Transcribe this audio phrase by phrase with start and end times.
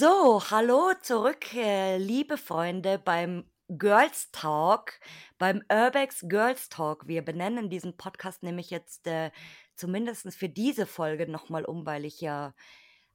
[0.00, 4.98] So, hallo zurück, äh, liebe Freunde, beim Girls Talk,
[5.36, 7.06] beim Urbex Girls Talk.
[7.06, 9.30] Wir benennen diesen Podcast nämlich jetzt äh,
[9.76, 12.54] zumindest für diese Folge nochmal um, weil ich ja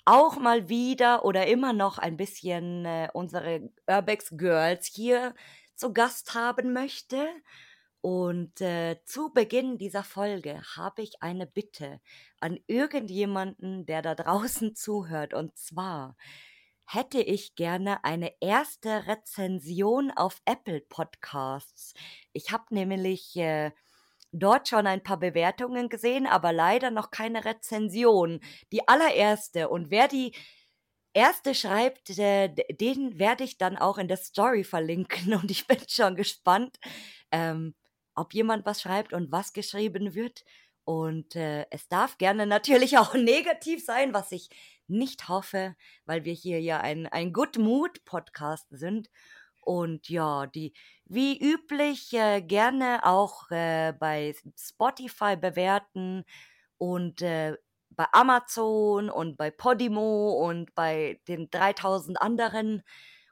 [0.06, 5.34] auch mal wieder oder immer noch ein bisschen äh, unsere Urbex Girls hier
[5.76, 7.28] zu Gast haben möchte.
[8.02, 12.00] Und äh, zu Beginn dieser Folge habe ich eine Bitte
[12.40, 15.34] an irgendjemanden, der da draußen zuhört.
[15.34, 16.16] Und zwar,
[16.86, 21.94] hätte ich gerne eine erste Rezension auf Apple Podcasts.
[22.34, 23.72] Ich habe nämlich äh,
[24.32, 28.40] dort schon ein paar Bewertungen gesehen, aber leider noch keine Rezension.
[28.72, 29.70] Die allererste.
[29.70, 30.34] Und wer die
[31.14, 35.34] erste schreibt, äh, den werde ich dann auch in der Story verlinken.
[35.42, 36.78] Und ich bin schon gespannt,
[37.32, 37.74] ähm,
[38.16, 40.46] ob jemand was schreibt und was geschrieben wird.
[40.86, 44.50] Und äh, es darf gerne natürlich auch negativ sein, was ich
[44.88, 49.10] nicht hoffe, weil wir hier ja ein, ein Good Mood Podcast sind.
[49.62, 50.74] Und ja, die
[51.06, 56.24] wie üblich äh, gerne auch äh, bei Spotify bewerten
[56.78, 57.58] und äh,
[57.90, 62.84] bei Amazon und bei Podimo und bei den 3000 anderen,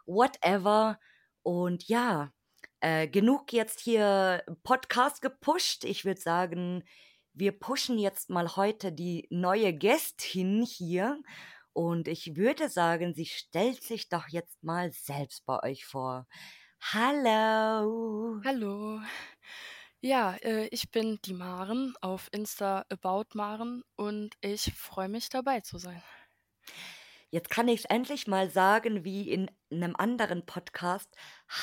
[0.05, 0.99] whatever.
[1.43, 2.31] Und ja,
[2.79, 5.83] äh, genug jetzt hier Podcast gepusht.
[5.83, 6.83] Ich würde sagen,
[7.33, 11.21] wir pushen jetzt mal heute die neue Gästin hier.
[11.73, 16.27] Und ich würde sagen, sie stellt sich doch jetzt mal selbst bei euch vor.
[16.79, 18.39] Hallo.
[18.45, 19.01] Hallo.
[20.01, 25.61] Ja, äh, ich bin die Maren auf Insta About Maren und ich freue mich dabei
[25.61, 26.03] zu sein.
[27.31, 31.09] Jetzt kann ich es endlich mal sagen, wie in einem anderen Podcast,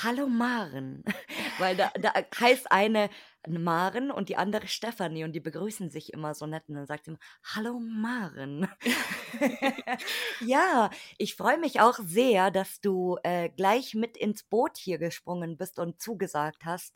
[0.02, 1.04] Hallo Maren.
[1.58, 3.08] Weil da, da heißt eine
[3.48, 7.04] Maren und die andere Stefanie und die begrüßen sich immer so nett und dann sagt
[7.04, 7.20] sie immer,
[7.54, 8.68] Hallo Maren.
[10.40, 15.56] ja, ich freue mich auch sehr, dass du äh, gleich mit ins Boot hier gesprungen
[15.56, 16.94] bist und zugesagt hast.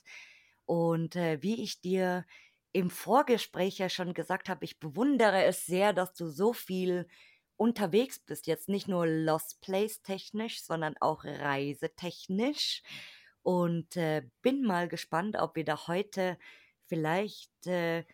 [0.66, 2.24] Und äh, wie ich dir
[2.72, 7.06] im Vorgespräch ja schon gesagt habe, ich bewundere es sehr, dass du so viel
[7.56, 12.82] unterwegs bist, jetzt nicht nur Lost Place technisch, sondern auch reisetechnisch.
[13.44, 16.38] Und äh, bin mal gespannt, ob wir da heute
[16.86, 18.06] vielleicht äh,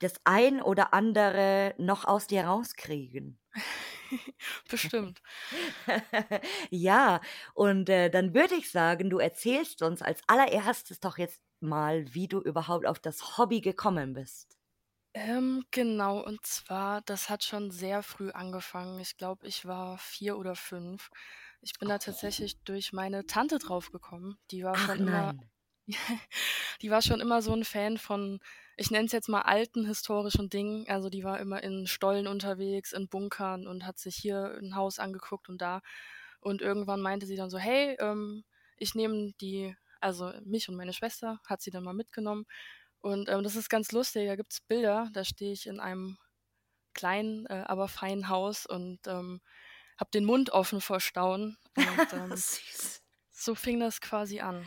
[0.00, 3.40] das ein oder andere noch aus dir rauskriegen.
[4.68, 5.22] Bestimmt.
[6.70, 7.20] ja,
[7.54, 12.28] und äh, dann würde ich sagen, du erzählst uns als allererstes doch jetzt mal, wie
[12.28, 14.58] du überhaupt auf das Hobby gekommen bist.
[15.14, 18.98] Ähm, genau, und zwar, das hat schon sehr früh angefangen.
[19.00, 21.10] Ich glaube, ich war vier oder fünf.
[21.62, 24.38] Ich bin da tatsächlich durch meine Tante draufgekommen.
[24.50, 25.34] Die war Ach schon immer,
[26.82, 28.40] die war schon immer so ein Fan von,
[28.76, 30.86] ich nenne es jetzt mal alten historischen Dingen.
[30.88, 34.98] Also die war immer in Stollen unterwegs, in Bunkern und hat sich hier ein Haus
[34.98, 35.80] angeguckt und da.
[36.40, 38.44] Und irgendwann meinte sie dann so, hey, ähm,
[38.76, 42.46] ich nehme die, also mich und meine Schwester, hat sie dann mal mitgenommen
[43.00, 46.18] und ähm, das ist ganz lustig, da gibt es Bilder, da stehe ich in einem
[46.94, 49.40] kleinen, äh, aber feinen Haus und ähm,
[49.98, 51.56] habe den Mund offen vor Staunen.
[51.76, 52.34] Und ähm,
[53.30, 54.66] so fing das quasi an.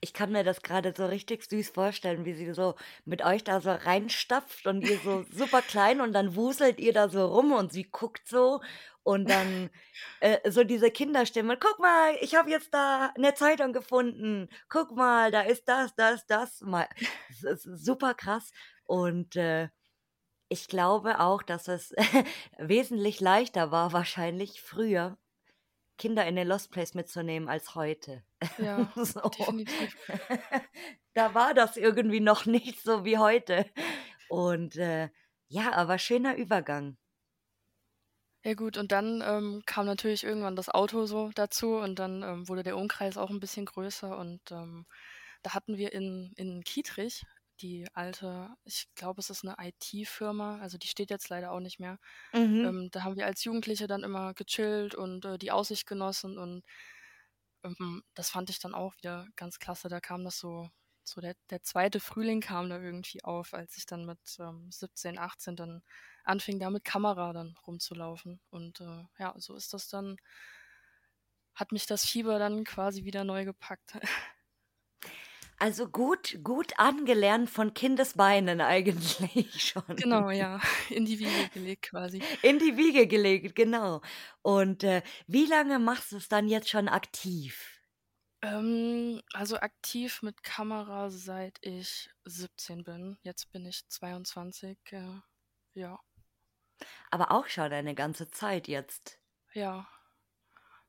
[0.00, 3.60] Ich kann mir das gerade so richtig süß vorstellen, wie sie so mit euch da
[3.60, 7.72] so reinstapft und ihr so super klein und dann wuselt ihr da so rum und
[7.72, 8.60] sie guckt so
[9.02, 9.70] und dann
[10.20, 15.30] äh, so diese Kinderstimme, guck mal, ich habe jetzt da eine Zeitung gefunden, guck mal,
[15.30, 16.88] da ist das, das, das, mal,
[17.42, 18.50] das ist super krass
[18.84, 19.68] und äh,
[20.48, 21.94] ich glaube auch, dass es
[22.58, 25.16] wesentlich leichter war, wahrscheinlich früher
[25.98, 28.22] Kinder in den Lost Place mitzunehmen als heute.
[28.58, 29.20] Ja, so.
[29.20, 29.96] definitiv.
[31.14, 33.66] da war das irgendwie noch nicht so wie heute.
[34.28, 35.10] Und äh,
[35.48, 36.96] ja, aber schöner Übergang.
[38.44, 42.48] Ja gut, und dann ähm, kam natürlich irgendwann das Auto so dazu und dann ähm,
[42.48, 44.86] wurde der Umkreis auch ein bisschen größer und ähm,
[45.42, 47.24] da hatten wir in, in Kietrich
[47.58, 51.80] die alte, ich glaube, es ist eine IT-Firma, also die steht jetzt leider auch nicht
[51.80, 51.98] mehr.
[52.32, 52.64] Mhm.
[52.64, 56.64] Ähm, da haben wir als Jugendliche dann immer gechillt und äh, die Aussicht genossen und
[57.64, 59.88] ähm, das fand ich dann auch wieder ganz klasse.
[59.88, 60.70] Da kam das so,
[61.04, 65.18] so der, der zweite Frühling kam da irgendwie auf, als ich dann mit ähm, 17,
[65.18, 65.82] 18 dann
[66.24, 68.40] anfing, da mit Kamera dann rumzulaufen.
[68.50, 70.16] Und äh, ja, so ist das dann,
[71.54, 73.98] hat mich das Fieber dann quasi wieder neu gepackt.
[75.58, 79.82] Also gut gut angelernt von Kindesbeinen eigentlich schon.
[79.96, 80.60] Genau, ja,
[80.90, 82.22] in die Wiege gelegt quasi.
[82.42, 84.00] In die Wiege gelegt, genau.
[84.42, 87.78] Und, äh, wie lange machst du's dann jetzt schon aktiv?
[88.40, 93.18] Ähm, also aktiv mit Kamera, seit ich 17 bin.
[93.22, 95.20] Jetzt bin ich 22, äh,
[95.74, 95.98] ja.
[97.10, 99.18] Aber auch schon eine ganze Zeit jetzt.
[99.54, 99.88] Ja.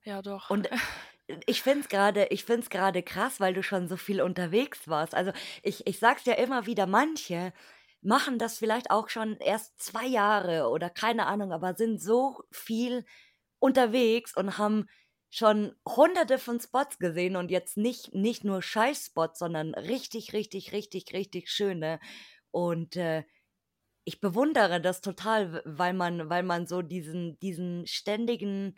[0.03, 0.49] Ja, doch.
[0.51, 0.69] Und
[1.45, 4.87] ich finde es gerade ich finde es grade krass, weil du schon so viel unterwegs
[4.87, 5.15] warst.
[5.15, 5.31] Also,
[5.63, 7.53] ich ich sage es ja immer wieder, manche
[8.01, 13.05] machen das vielleicht auch schon erst 2 Jahre oder keine Ahnung, aber sind so viel
[13.59, 14.87] unterwegs und haben
[15.29, 21.13] schon Hunderte von Spots gesehen und jetzt nicht nicht nur Scheiß-Spots, sondern richtig, richtig, richtig,
[21.13, 21.99] richtig schöne.
[22.51, 23.23] Und, äh,
[24.05, 28.75] ich bewundere das total, weil man weil man so diesen diesen ständigen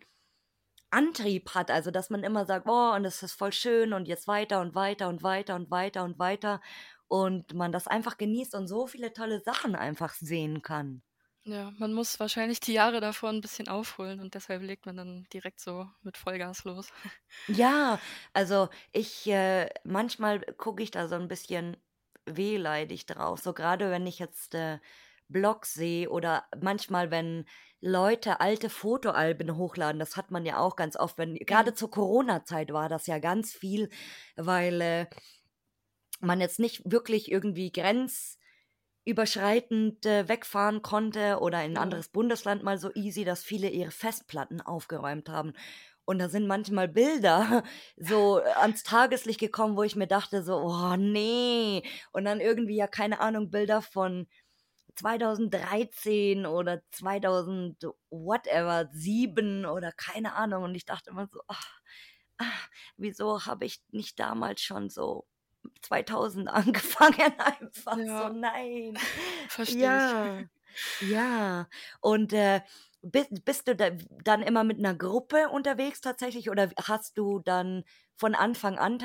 [0.92, 4.28] Antrieb hat, also, dass man immer sagt: „Boah, und das ist voll schön und jetzt
[4.28, 6.60] weiter und weiter und weiter und weiter und weiter“
[7.08, 11.02] und man das einfach genießt und so viele tolle Sachen einfach sehen kann.
[11.44, 15.24] Ja, man muss wahrscheinlich die Jahre davor 'n bisschen aufholen und deshalb legt man dann
[15.32, 16.92] direkt so mit Vollgas los.
[17.48, 18.00] Ja,
[18.32, 21.76] also, ich äh, manchmal gucke ich da so 'n bisschen
[22.24, 24.78] wehleidig drauf, so grade wenn ich jetzt, äh,
[25.32, 27.44] Blogs sehe oder manchmal, wenn
[27.80, 29.98] Leute alte Fotoalben hochladen.
[29.98, 33.52] Das hat man ja auch ganz oft, wenn grade zur Corona-Zeit war das ja ganz
[33.52, 33.88] viel,
[34.36, 35.06] weil, äh,
[36.20, 41.76] man jetzt nicht wirklich irgendwie grenzüberschreitend, äh, wegfahren konnte oder in 'n Ja.
[41.76, 45.52] anderes Bundesland mal so easy, dass viele ihre Festplatten aufgeräumt haben.
[46.04, 47.62] Und da sind manchmal Bilder
[47.96, 51.82] so ans Tageslicht gekommen, wo ich mir dachte so: „Oh ne.“
[52.12, 54.26] Und dann irgendwie, ja, keine Ahnung, Bilder von
[54.96, 60.64] 2013 oder 2000 whatever, 7 oder keine Ahnung.
[60.64, 61.80] Und ich dachte immer so: „Ach,
[62.38, 65.26] ach, wieso habe ich nicht damals schon so
[65.82, 68.32] 2000 angefangen einfach so, Ja.
[68.32, 68.96] nein.“
[69.48, 70.16] Verstehe ich.
[70.18, 70.44] Ja,
[70.98, 71.68] ja.
[72.00, 72.62] Und, äh,
[73.02, 73.90] bi bist du da
[74.24, 77.84] dann immer mit 'ner Gruppe unterwegs tatsächlich oder hast du dann
[78.16, 78.98] von Anfang an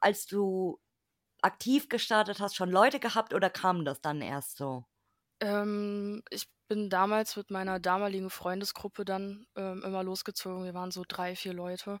[0.00, 0.80] als du
[1.42, 4.86] aktiv gestartet hast, schon Leute gehabt oder kam das dann erst so?
[5.40, 10.64] Ähm, ich bin damals mit meiner damaligen Freundesgruppe dann, ähm, immer losgezogen.
[10.64, 12.00] Wir waren so 3, 4 Leute.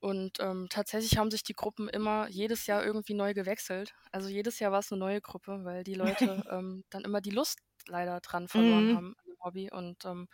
[0.00, 3.94] Und, ähm, tatsächlich haben sich die Gruppen immer jedes Jahr irgendwie neu gewechselt.
[4.12, 7.58] Also, jedes Jahr war's 'ne neue Gruppe, weil die Leute, ähm, dann immer die Lust
[7.88, 8.92] leider dran verloren Mhm.
[8.92, 9.70] haben an dem Hobby.
[9.72, 10.28] Und, ähm,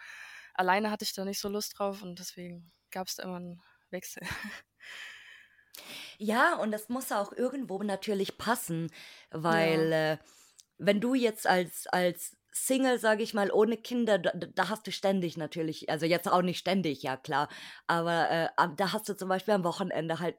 [0.54, 4.22] alleine hatte ich da nicht so Lust drauf und deswegen gab's da immer 'n Wechsel.
[6.18, 8.90] Ja, und das muss auch irgendwo natürlich passen,
[9.46, 9.86] Ja.
[9.86, 10.16] weil, äh,
[10.78, 14.92] wenn du jetzt als als Single, sage ich mal, ohne Kinder, da da hast du
[14.92, 17.48] ständig natürlich also, jetzt auch nicht ständig, ja klar,
[17.86, 20.36] aber, äh, da hast du zum Beispiel am Wochenende halt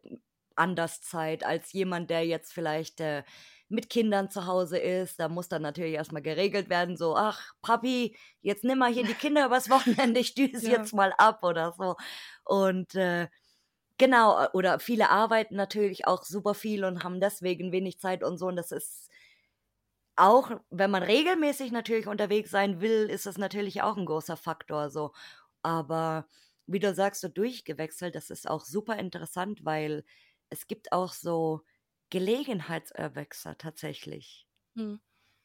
[0.56, 3.24] anders Zeit als jemand, der jetzt vielleicht, äh,
[3.70, 5.20] mit Kindern zu Hause ist.
[5.20, 9.06] Da muss dann natürlich erst mal geregelt werden, so: „Ach, Papi, jetzt nimm mal hier
[9.06, 10.72] die Kinder übers Wochenende, ich düse Ja.
[10.72, 11.96] jetzt mal ab“ oder so.
[12.46, 13.28] Und, äh,
[13.98, 18.38] genau, äh, oder viele arbeiten natürlich auch super viel und haben deswegen wenig Zeit und
[18.38, 18.48] so.
[18.48, 19.10] Und das ist
[20.18, 24.90] auch wenn man regelmäßig natürlich unterwegs sein will, ist das natürlich auch 'n großer Faktor
[24.90, 25.14] so.
[25.64, 26.28] Aber
[26.68, 30.04] wie du sagst, so durchgewechselt, das ist auch super interessant, weil
[30.50, 31.62] es gibt auch so
[32.10, 34.48] Gelegenheits-Urbexer tatsächlich.
[34.76, 35.00] Mhm.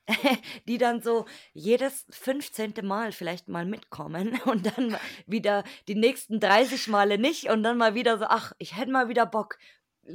[0.69, 2.83] Die dann so jedes 15.
[2.83, 4.96] Mal vielleicht mal mitkommen und dann
[5.27, 9.08] wieder die nächsten 30 Male nicht und dann mal wieder so: „Ach, ich hätte mal
[9.08, 9.58] wieder Bock.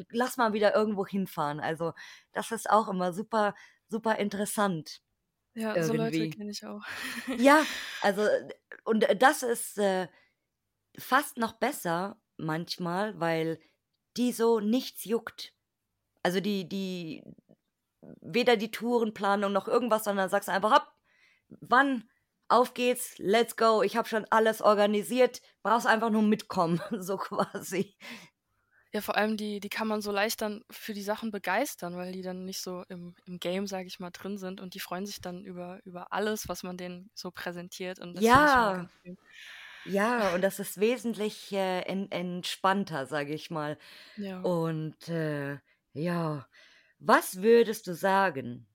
[0.09, 1.93] Lass mal wieder irgendwo hinfahren.“ Also,
[2.33, 3.55] das ist auch immer super,
[3.89, 5.01] super interessant
[5.55, 6.29] Ja, so Leute irgendwie.
[6.29, 6.83] kenne ich auch.
[7.35, 7.67] Ja,
[8.01, 10.07] also, d und das ist, äh,
[10.99, 13.59] fast noch besser manchmal, weil
[14.17, 15.53] die so nichts juckt.
[16.23, 17.23] Also, die die
[18.21, 20.87] weder die Tourenplanung noch irgendwas, sondern sagst einfach: „Hopp,
[21.61, 22.09] wann?
[22.49, 23.83] Auf geht's, let's go.
[23.83, 27.97] Ich habe schon alles organisiert, brauchst einfach nur mitkommen“, so quasi.
[28.93, 32.13] Ja, vor allem die die kann man so leicht dann für die Sachen begeistern, weil
[32.13, 35.05] die dann nicht so im im Game, sage ich mal, drin sind und die freuen
[35.05, 38.89] sich dann über über alles, was man denen so präsentiert und das Ja.
[39.83, 43.77] Ja, und das ist wesentlich, äh, en entspannter, sage ich mal.
[44.17, 44.41] Ja.
[44.41, 45.59] Und, äh,
[45.93, 46.47] ja,
[46.99, 48.67] was würdest du sagen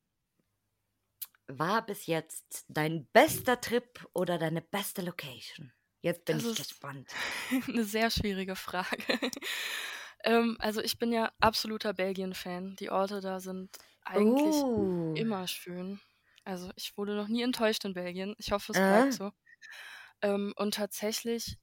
[1.49, 5.73] war bis jetzt dein bester Trip oder deine beste Location?
[6.01, 7.19] Jetzt bin Das ich gespannt.
[7.69, 9.05] 'ne sehr schwierige Frage.
[10.25, 12.77] Ähm, also, ich bin ja absoluter Belgien-Fan.
[12.77, 13.71] Die Orte da sind
[14.03, 14.93] eigentlich Oh.
[15.15, 16.01] immer schön.
[16.45, 18.35] Also, ich wurde noch nie enttäuscht in Belgien.
[18.39, 19.15] Ich hoffe, es bleibt Aha.
[19.15, 19.33] so.
[20.23, 21.59] Ähm, und tatsächlich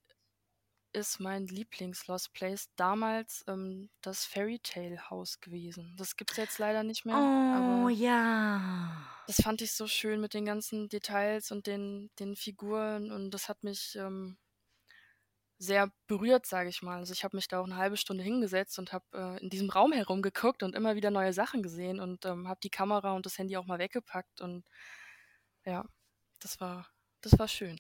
[0.94, 5.96] ist mein Lieblings-Lost Place damals ähm, das Fairy Tale Haus gewesen.
[5.98, 8.18] Das gibt es jetzt leider nicht mehr, Oh ja.
[9.25, 13.48] das fand ich so schön mit den ganzen Details und den, den Figuren und das
[13.48, 14.38] hat mich ähm,
[15.60, 16.98] sehr berührt, sage ich mal.
[16.98, 19.70] Also ich habe mich da auch eine halbe Stunde hingesetzt und habe äh, in diesem
[19.70, 23.38] Raum herumgeguckt und immer wieder neue Sachen gesehen und ähm, habe die Kamera und das
[23.38, 24.66] Handy auch mal weggepackt und
[25.66, 25.86] ja,
[26.39, 26.88] das war,
[27.22, 27.78] das war schön.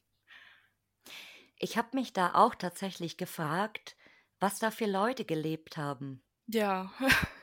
[1.57, 3.95] Ich habe mich da auch tatsächlich gefragt,
[4.39, 6.21] was da für Leute gelebt haben.
[6.47, 6.91] Ja.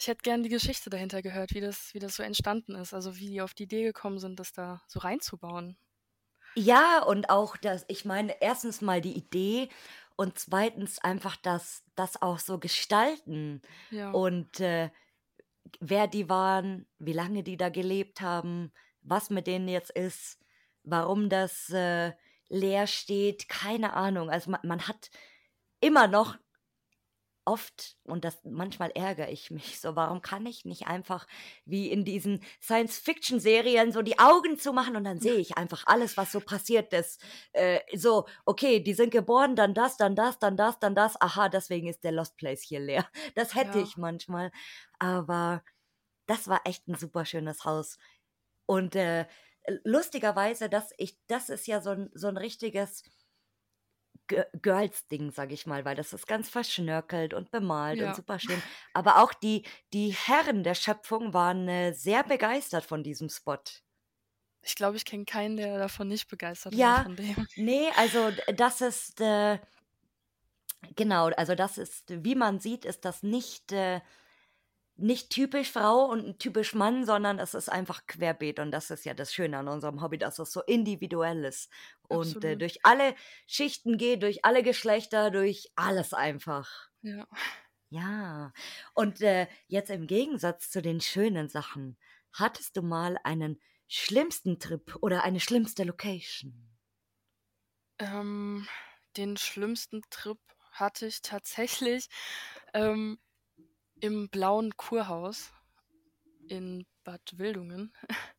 [0.00, 2.94] Ich hätte gern die Geschichte dahinter gehört, wie das, wie das so entstanden ist.
[2.94, 5.76] Also wie die auf die Idee gekommen sind, das da so reinzubauen.
[6.58, 9.68] Ja, und auch das, ich meine, erstens mal die Idee
[10.16, 14.10] und zweitens einfach das, das auch so gestalten Ja.
[14.10, 14.90] und äh,
[15.80, 18.72] wer die waren, wie lange die da gelebt haben,
[19.02, 20.40] was mit denen jetzt ist,
[20.84, 22.12] warum das äh,
[22.48, 24.30] leer steht, keine Ahnung.
[24.30, 25.10] Also man, man hat
[25.80, 26.36] immer noch
[27.48, 31.26] oft, und das manchmal ärgere ich mich so, warum kann ich nicht einfach
[31.64, 36.32] wie in diesen Science-Fiction-Serien so die Augen zumachen und dann sehe ich einfach alles, was
[36.32, 37.20] so passiert ist.
[37.52, 41.20] Äh, so, okay, die sind geboren, dann das, dann das, dann das, dann das.
[41.20, 43.08] Aha, deswegen ist der Lost Place hier leer.
[43.34, 43.78] Das hätte Ja.
[43.78, 44.52] ich manchmal.
[44.98, 45.62] Aber
[46.26, 47.98] das war echt ein super schönes Haus.
[48.66, 49.26] Und äh,
[49.84, 53.02] lustigerweise, das, ich, das ist ja so ein, so ein richtiges
[54.62, 58.16] Girls-Ding, sag ich mal, weil das ist ganz verschnörkelt und bemalt und Ja.
[58.16, 58.62] super schön.
[58.92, 63.58] Aber auch die, die Herren der Schöpfung waren äh, sehr begeistert von diesem Spot.
[64.62, 67.48] Ich glaube, ich kenne keinen, der davon nicht begeistert war Ja, von dem.
[67.54, 69.58] nee, also das ist, äh,
[70.96, 74.00] genau, also das ist, wie man sieht, ist das nicht, äh,
[74.98, 79.14] nicht typisch Frau und typisch Mann, sondern es ist einfach querbeet und das ist ja
[79.14, 81.70] das Schöne an unserem Hobby, dass es so individuell ist
[82.08, 83.14] und äh, durch alle
[83.46, 86.88] Schichten geht, durch alle Geschlechter, durch alles einfach.
[87.02, 87.26] Ja.
[87.90, 88.52] Ja,
[88.94, 91.96] und äh, jetzt im Gegensatz zu den schönen Sachen,
[92.32, 96.68] hattest du mal einen schlimmsten Trip oder eine schlimmste Location?
[97.98, 98.66] Ähm,
[99.16, 100.38] den schlimmsten Trip
[100.72, 102.08] hatte ich tatsächlich
[102.74, 103.18] ähm,
[104.00, 105.52] im blauen Kurhaus
[106.48, 107.92] in Bad Wildungen.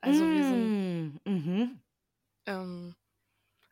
[0.00, 1.82] Also wir sind, Mm, mhm.
[2.46, 2.94] ähm,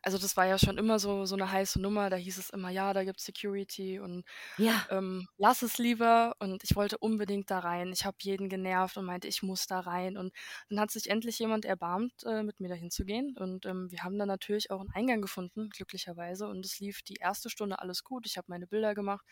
[0.03, 2.09] also das war ja schon immer so, so eine heiße Nummer.
[2.09, 4.25] Da hieß es immer, ja, da gibt's Security und
[4.57, 6.35] Ja, ähm, lass es lieber.
[6.39, 7.91] Und ich wollte unbedingt da rein.
[7.93, 10.17] Ich habe jeden genervt und meinte, ich muss da rein.
[10.17, 10.33] Und
[10.69, 13.37] dann hat sich endlich jemand erbarmt, äh, mit mir dahin zu gehen.
[13.37, 16.47] Und ähm, wir haben dann natürlich auch einen Eingang gefunden, glücklicherweise.
[16.47, 18.25] Und es lief die erste Stunde alles gut.
[18.27, 19.25] Ich habe meine Bilder gemacht.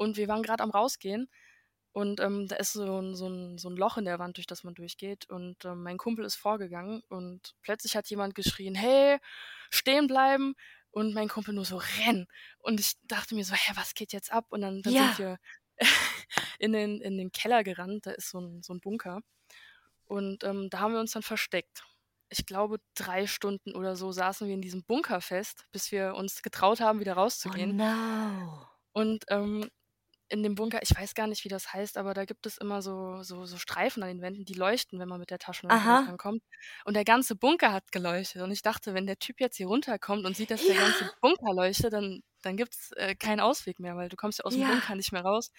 [0.00, 1.28] Und wir waren gerade am Rausgehen.
[1.92, 4.46] Und ähm, da ist so ein, so, ein, so ein Loch in der Wand, durch
[4.46, 5.28] das man durchgeht.
[5.28, 9.18] Und ähm, mein Kumpel ist vorgegangen und plötzlich hat jemand geschrien, hey,
[9.68, 10.54] stehen bleiben.
[10.90, 12.26] Und mein Kumpel nur so, renn.
[12.60, 14.46] Und ich dachte mir so, hä, was geht jetzt ab?
[14.48, 15.38] Und dann, dann sind ja, wir
[16.58, 19.20] in den, in den Keller gerannt, da ist so ein, so ein Bunker.
[20.06, 21.84] Und ähm, da haben wir uns dann versteckt.
[22.30, 26.40] Ich glaube, drei Stunden oder so saßen wir in diesem Bunker fest, bis wir uns
[26.40, 27.76] getraut haben, wieder oh rauszugehen.
[27.76, 28.66] no.
[28.92, 29.68] Und ähm,
[30.30, 32.82] in dem Bunker, ich weiß gar nicht, wie das heißt, aber da gibt es immer
[32.82, 35.90] so, so, so Streifen an den Wänden, die leuchten, wenn man mit der Taschenlampe da
[35.90, 36.42] Aha, dran kommt.
[36.84, 38.42] Und der ganze Bunker hat geleuchtet.
[38.42, 41.10] Und ich dachte, wenn der Typ jetzt hier runterkommt und sieht, dass der ganze ja,
[41.20, 44.54] Bunker leuchtet, dann, dann gibt es äh, keinen Ausweg mehr, weil du kommst ja aus
[44.54, 44.68] dem ja.
[44.68, 45.50] Bunker nicht mehr raus.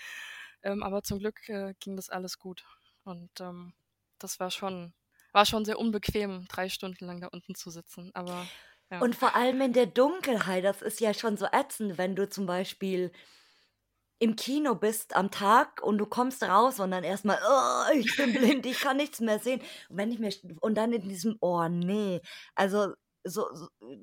[0.64, 2.64] Ähm, aber zum Glück äh, ging das alles gut.
[3.04, 3.74] Und ähm,
[4.20, 4.94] das war schon,
[5.34, 8.12] war schon sehr unbequem, drei Stunden lang da unten zu sitzen.
[8.14, 8.48] Aber
[8.90, 12.30] ja, Und vor allem in der Dunkelheit, das ist ja schon so ätzend, wenn du
[12.30, 13.12] zum Beispiel
[14.22, 18.34] im Kino bist am Tag und du kommst raus und dann erstmal, oh, ich bin
[18.34, 19.62] blind, ich kann nichts mehr sehen.
[19.90, 22.22] Und wenn ich mir und dann in diesem, oh nee,
[22.54, 23.48] also so,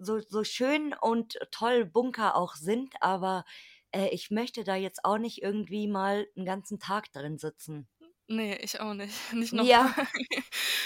[0.01, 3.45] so, so schön und toll Bunker auch sind, aber
[3.93, 7.89] äh, ich möchte da jetzt auch nicht irgendwie mal einen ganzen Tag drin sitzen.
[8.27, 9.15] nee, ich auch nicht.
[9.33, 9.71] Nicht nochmal.
[9.71, 9.95] Ja,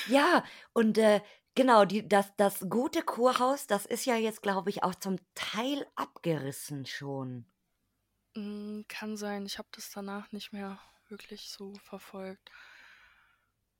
[0.08, 1.22] ja, und äh,
[1.54, 5.86] genau, die, das, das gute Kurhaus, das ist ja jetzt, glaube ich, auch zum Teil
[5.96, 7.46] abgerissen schon.
[8.34, 12.50] Mm, Kann sein, ich habe das danach nicht mehr wirklich so verfolgt.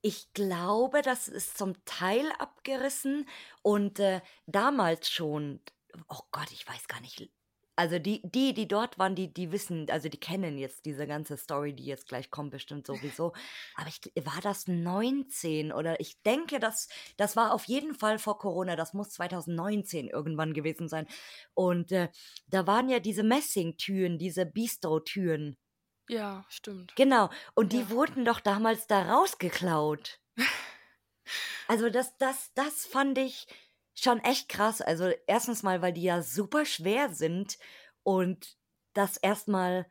[0.01, 3.27] Ich glaube, das ist zum Teil abgerissen
[3.61, 5.61] und äh, damals schon,
[6.09, 7.29] oh Gott, ich weiß gar nicht.
[7.75, 11.37] Also die, die, die dort waren, die, die wissen, also die kennen jetzt diese ganze
[11.37, 13.33] Story, die jetzt gleich kommt, bestimmt sowieso.
[13.73, 16.87] Aber ich, war das 19 oder ich denke, das,
[17.17, 21.07] das war auf jeden Fall vor Corona, das muss 2019 irgendwann gewesen sein.
[21.55, 22.09] Und äh,
[22.47, 25.57] da waren ja diese Messingtüren, diese Bistro-Türen.
[26.07, 26.95] Ja, stimmt.
[26.95, 27.89] Genau, und die Ja.
[27.91, 30.19] wurden doch damals da rausgeklaut.
[31.67, 33.47] Also das, das, das fand ich
[33.95, 34.81] schon echt krass.
[34.81, 37.57] Also erstens mal, weil die ja super schwer sind
[38.03, 38.57] und
[38.93, 39.87] das erstmal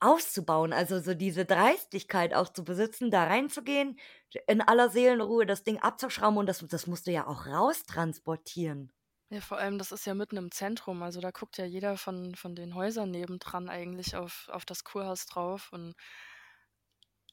[0.00, 3.98] auszubauen, also so diese Dreistigkeit auch zu besitzen, da reinzugehen,
[4.46, 8.92] in aller Seelenruhe das Ding abzuschrauben und das, das musst du ja auch raustransportieren.
[9.32, 11.02] Ja, vor allem, das ist ja mitten im Zentrum.
[11.02, 15.26] Also da guckt ja jeder von, von den Häusern nebendran eigentlich auf, auf das Kurhaus
[15.26, 15.70] drauf.
[15.72, 15.94] Und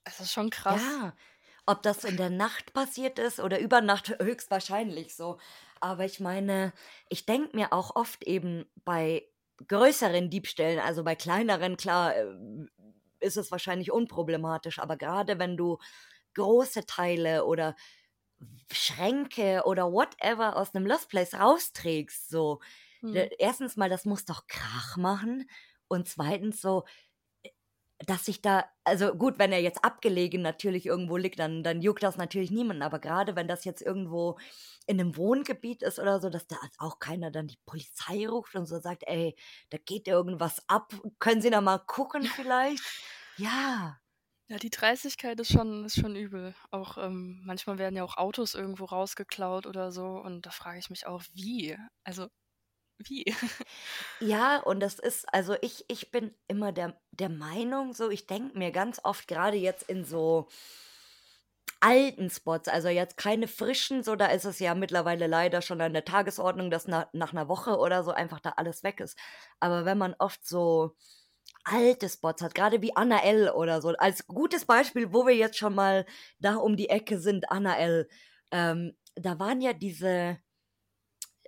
[0.03, 0.81] es ist schon krass.
[0.81, 1.15] Ja,
[1.65, 5.39] ob das in der Nacht passiert ist oder über Nacht höchstwahrscheinlich so.
[5.81, 6.73] Aber ich meine,
[7.09, 9.27] ich denke mir auch oft eben bei
[9.67, 12.25] größeren Diebstählen, also bei kleineren, klar, äh,
[13.19, 15.79] ist es wahrscheinlich unproblematisch, aber gerade wenn du
[16.35, 17.75] große Teile oder
[18.71, 22.59] Schränke oder whatever aus einem Lost Place rausträgst, so,
[23.01, 23.29] hm.
[23.39, 25.49] erstens mal, das muss doch Krach machen
[25.87, 26.85] und zweitens so,
[28.05, 32.03] dass sich da, also gut, wenn er jetzt abgelegen natürlich irgendwo liegt, dann, dann juckt
[32.03, 32.83] das natürlich niemanden.
[32.83, 34.37] Aber gerade wenn das jetzt irgendwo
[34.85, 38.67] in einem Wohngebiet ist oder so, dass da auch keiner dann die Polizei ruft und
[38.67, 39.35] so sagt, ey,
[39.71, 42.83] da geht irgendwas ab, können Sie da mal gucken vielleicht?
[43.37, 44.01] Ja.
[44.49, 46.55] Ja, die Dreistigkeit ist schon, ist schon übel.
[46.71, 50.05] Auch ähm, manchmal werden ja auch Autos irgendwo rausgeklaut oder so.
[50.21, 51.77] Und da frage ich mich auch, wie?
[52.05, 52.27] Also
[52.99, 53.25] wie?
[54.19, 58.57] Ja, und das ist, also ich, ich bin immer der, der Meinung, so, ich denke
[58.57, 60.47] mir ganz oft, gerade jetzt in so
[61.79, 65.93] alten Spots, also jetzt keine frischen, so, da ist es ja mittlerweile leider schon an
[65.93, 69.17] der Tagesordnung, dass nach, nach einer Woche oder so einfach da alles weg ist.
[69.59, 70.95] Aber wenn man oft so
[71.65, 73.49] alte Spots hat, gerade wie Anna L.
[73.49, 76.05] oder so, als gutes Beispiel, wo wir jetzt schon mal
[76.39, 78.09] da um die Ecke sind, Anna L.,
[78.51, 80.39] ähm, da waren ja diese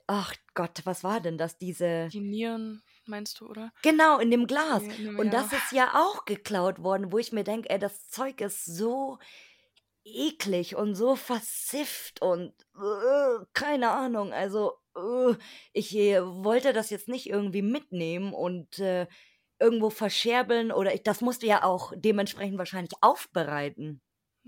[0.09, 1.57] ach Gott, was war denn das?
[1.57, 2.09] Diese.
[2.11, 3.71] Die Nieren, meinst du, oder?
[3.83, 4.83] Genau, in dem Glas.
[4.97, 8.41] Ja, und das ist ja auch geklaut worden, wo ich mir denke, ey, das Zeug
[8.41, 9.19] ist so
[10.03, 14.33] eklig und so versifft und uh, keine Ahnung.
[14.33, 15.35] Also, uh,
[15.73, 19.05] ich äh, wollte das jetzt nicht irgendwie mitnehmen und äh,
[19.59, 24.01] irgendwo verscherbeln oder ich, das musste ja auch dementsprechend wahrscheinlich aufbereiten.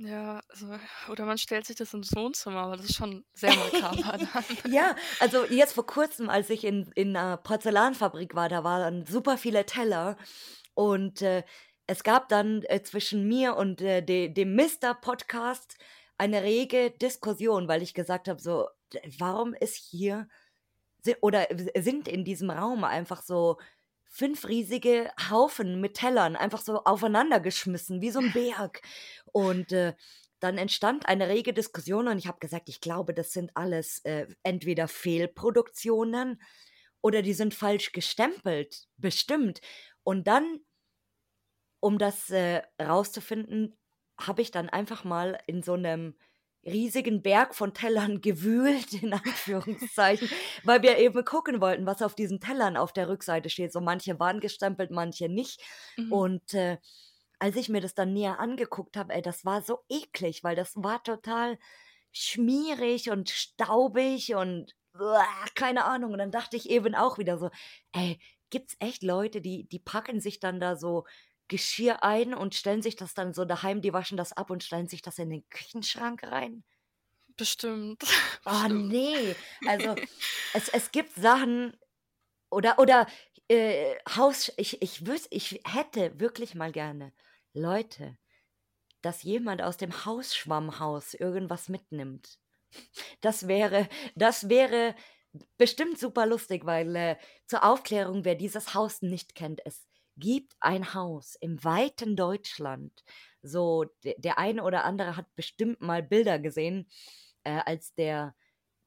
[0.04, 0.68] Ja, also,
[1.10, 4.18] oder man stellt sich das ins Wohnzimmer, aber das ist schon sehr makaber.
[4.68, 9.38] Ja, also jetzt vor kurzem, als ich in, in einer Porzellanfabrik war, da waren super
[9.38, 10.18] viele Teller
[10.74, 11.44] und äh,
[11.86, 15.78] es gab dann äh, zwischen mir und äh, de, dem Mister-Podcast
[16.18, 18.68] eine rege Diskussion, weil ich gesagt habe, so,
[19.20, 20.28] warum ist hier
[21.22, 23.58] oder sind in diesem Raum einfach so
[24.12, 28.82] fünf riesige Haufen mit Tellern einfach so aufeinander geschmissen, wie so ein Berg.
[29.32, 29.94] Und äh,
[30.42, 34.28] dann entstand eine rege Diskussion und ich habe gesagt, ich glaube, das sind alles äh,
[34.44, 36.42] entweder Fehlproduktionen
[37.02, 39.62] oder die sind falsch gestempelt, bestimmt.
[40.04, 40.60] Und dann,
[41.80, 43.78] um das äh, rauszufinden,
[44.20, 46.16] habe ich dann einfach mal in so einem
[46.66, 50.30] riesigen Berg von Tellern gewühlt, in Anführungszeichen,
[50.64, 53.74] weil wir eben gucken wollten, was auf diesen Tellern auf der Rückseite steht.
[53.74, 55.62] So manche waren gestempelt, manche nicht.
[55.98, 56.12] Mhm.
[56.12, 56.78] Und äh,
[57.40, 60.76] als ich mir das dann näher angeguckt habe, ey, das war so eklig, weil das
[60.76, 61.58] war total
[62.12, 66.12] schmierig und staubig und uah, keine Ahnung.
[66.12, 67.50] Und dann dachte ich eben auch wieder so,
[67.94, 68.20] ey,
[68.52, 71.06] gibt's echt Leute, die, die packen sich dann da so
[71.52, 74.88] Geschirr ein und stellen sich das dann so daheim, die waschen das ab und stellen
[74.88, 76.64] sich das in den Küchenschrank rein?
[77.38, 78.04] Bestimmt.
[78.44, 79.36] Oh nee.
[79.68, 79.96] Also
[80.56, 81.78] es, es gibt Sachen
[82.50, 83.06] oder oder
[83.50, 84.52] äh, Haus.
[84.58, 87.14] Ich, ich, wüs, ich hätte wirklich mal gerne
[87.54, 88.18] Leute,
[89.04, 92.40] dass jemand aus dem Hausschwammhaus irgendwas mitnimmt.
[93.20, 94.96] Das wäre, das wäre
[95.60, 99.86] bestimmt super lustig, weil äh, zur Aufklärung, wer dieses Haus nicht kennt, es
[100.22, 103.04] gibt ein Haus im weiten Deutschland.
[103.42, 106.90] So, der, der eine oder andere hat bestimmt mal Bilder gesehen,
[107.44, 108.36] äh, als der,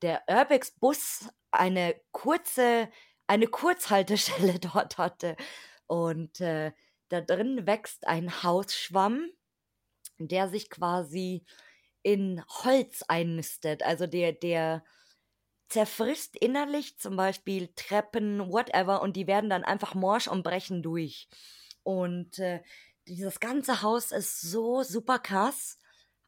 [0.00, 2.88] der Urbex-Bus eine kurze,
[3.26, 5.36] eine Kurzhaltestelle dort hatte.
[5.86, 6.72] Und äh,
[7.10, 9.28] da drin wächst ein Hausschwamm,
[10.18, 11.44] der sich quasi
[12.02, 13.82] in Holz einnistet.
[13.82, 14.84] Also der, der
[15.68, 21.28] zerfrisst innerlich zum Beispiel Treppen, whatever, und die werden dann einfach morsch und brechen durch.
[21.82, 22.62] Und äh,
[23.08, 25.78] dieses ganze Haus ist so super krass,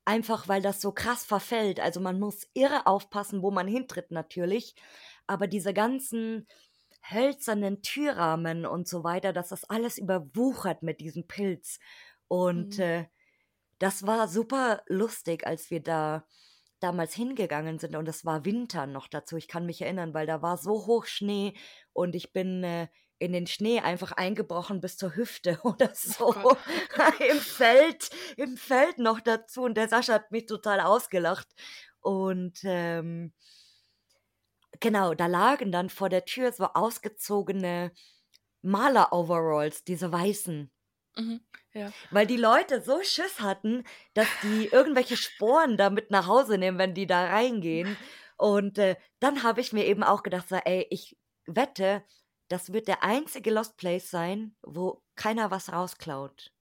[0.04, 1.80] einfach weil das so krass verfällt.
[1.80, 4.74] Also man muss irre aufpassen, wo man hintritt natürlich.
[5.26, 6.46] Aber diese ganzen
[7.02, 11.78] hölzernen Türrahmen und so weiter, das ist alles überwuchert mit diesem Pilz.
[12.28, 12.84] Und mhm.
[12.84, 13.04] äh,
[13.78, 16.26] das war super lustig, als wir da
[16.80, 19.36] damals hingegangen sind und es war Winter noch dazu.
[19.36, 21.54] Ich kann mich erinnern, weil da war so hoch Schnee
[21.92, 26.34] und ich bin äh, in den Schnee einfach eingebrochen bis zur Hüfte oder oh so
[26.44, 26.56] oh
[27.30, 31.48] im Feld, im Feld noch dazu und der Sascha hat mich total ausgelacht
[32.00, 33.32] und ähm,
[34.80, 37.92] genau, da lagen dann vor der Tür so ausgezogene
[38.62, 40.70] Maler-Overalls, diese weißen.
[41.16, 41.40] Mhm,
[41.72, 41.90] ja.
[42.10, 46.78] Weil die Leute so Schiss hatten, dass die irgendwelche Sporen da mit nach Hause nehmen,
[46.78, 47.96] wenn die da reingehen.
[48.36, 52.02] Und äh, dann habe ich mir eben auch gedacht, so, ey, ich wette,
[52.48, 56.52] das wird der einzige Lost Place sein, wo keiner was rausklaut.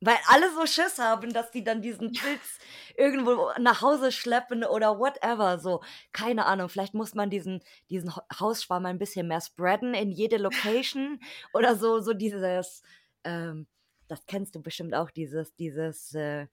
[0.00, 2.58] Weil alle so Schiss haben, dass die dann diesen Pilz
[2.96, 5.58] irgendwo nach Hause schleppen oder whatever.
[5.58, 6.68] So, keine Ahnung.
[6.68, 11.20] Vielleicht muss man diesen, diesen Hausschwarm ein bisschen mehr spreaden in jede Location
[11.54, 12.82] oder so, so dieses,
[13.24, 13.66] ähm,
[14.08, 16.46] das kennst du bestimmt auch, dieses, dieses äh,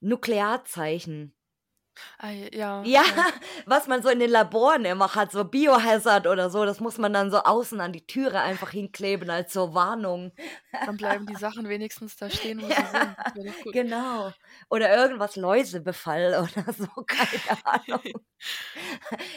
[0.00, 1.34] Nuklearzeichen.
[2.18, 2.82] Ah, ja.
[2.84, 3.02] Ja,
[3.66, 7.12] was man so in den Laboren immer hat, so Biohazard oder so, das muss man
[7.12, 10.32] dann so außen an die Türe einfach hinkleben als so Warnung.
[10.72, 12.66] Dann bleiben die Sachen wenigstens da stehen, wo
[13.34, 13.72] sie sind.
[13.72, 14.32] Genau.
[14.70, 18.24] Oder irgendwas Läusebefall oder so, keine Ahnung.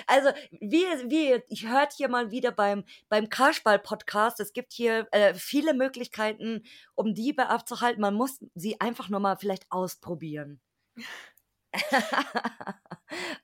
[0.07, 5.33] Also, wie, wie ich hört hier mal wieder beim, beim Karschball-Podcast, es gibt hier äh,
[5.33, 6.63] viele Möglichkeiten,
[6.95, 8.01] um Diebe abzuhalten.
[8.01, 10.59] Man muss sie einfach nur mal vielleicht ausprobieren.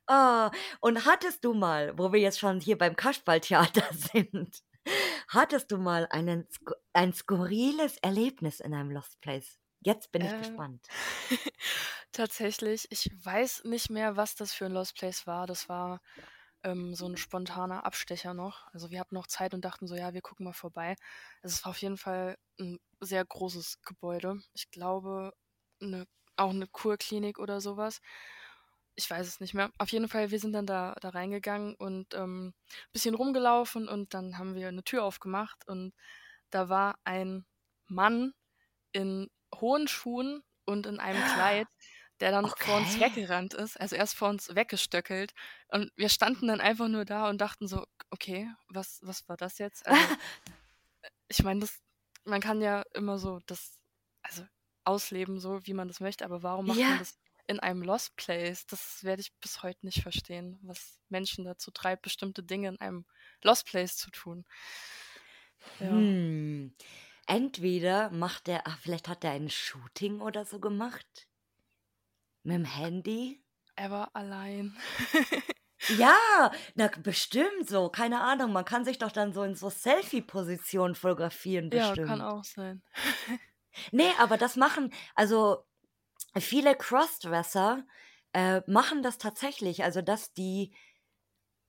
[0.08, 0.50] Oh,
[0.82, 4.64] und hattest du mal, wo wir jetzt schon hier beim Kasperltheater sind,
[5.30, 6.48] hattest du mal einen,
[6.94, 9.60] ein skurriles Erlebnis in einem Lost Place?
[9.82, 10.88] Jetzt bin ich äh, gespannt.
[12.14, 15.46] Tatsächlich, ich weiß nicht mehr, was das für ein Lost Place war.
[15.46, 16.00] Das war
[16.64, 18.68] ähm, so ein spontaner Abstecher noch.
[18.74, 20.96] Also wir hatten noch Zeit und dachten so, ja, wir gucken mal vorbei.
[21.42, 24.40] Es war auf jeden Fall ein sehr großes Gebäude.
[24.54, 25.34] Ich glaube,
[25.82, 28.02] eine auch eine Kurklinik oder sowas.
[28.96, 29.72] Ich weiß es nicht mehr.
[29.80, 32.54] Auf jeden Fall, wir sind dann da, da reingegangen und ähm,
[32.92, 35.94] bisschen rumgelaufen und dann haben wir eine Tür aufgemacht und
[36.52, 37.46] da war ein
[37.88, 38.34] Mann
[38.92, 41.68] in hohen Schuhen und in einem Kleid,
[42.20, 43.80] der dann vor uns weggerannt ist.
[43.80, 45.34] Also erst vor uns weggestöckelt.
[45.68, 49.58] Und wir standen dann einfach nur da und dachten so, okay, was, was war das
[49.58, 49.86] jetzt?
[49.88, 50.02] Also,
[51.28, 51.82] ich meine, das,
[52.24, 53.82] man kann ja immer so das,
[54.22, 54.44] also
[54.86, 58.66] ausleben, so wie man das möchte, aber warum macht man das in einem Lost Place?
[58.66, 63.06] Das werde ich bis heute nicht verstehen, was Menschen dazu treibt, bestimmte Dinge in einem
[63.44, 64.46] Lost Place zu tun.
[65.80, 65.90] Ja.
[65.90, 66.76] Hm.
[67.26, 71.28] Entweder macht er, ach, vielleicht hat er ein Shooting oder so gemacht.
[72.44, 73.42] Mit dem Handy.
[73.76, 74.78] Er war allein.
[75.98, 78.54] Ja, na bestimmt so, keine Ahnung.
[78.54, 82.82] Man kann sich doch dann so in so Selfie-Positionen fotografieren, Ja, kann auch sein.
[83.92, 85.66] Nee, aber das machen also
[86.40, 87.86] viele Crossdresser,
[88.34, 89.84] äh, machen das tatsächlich.
[89.84, 90.74] Also, dass die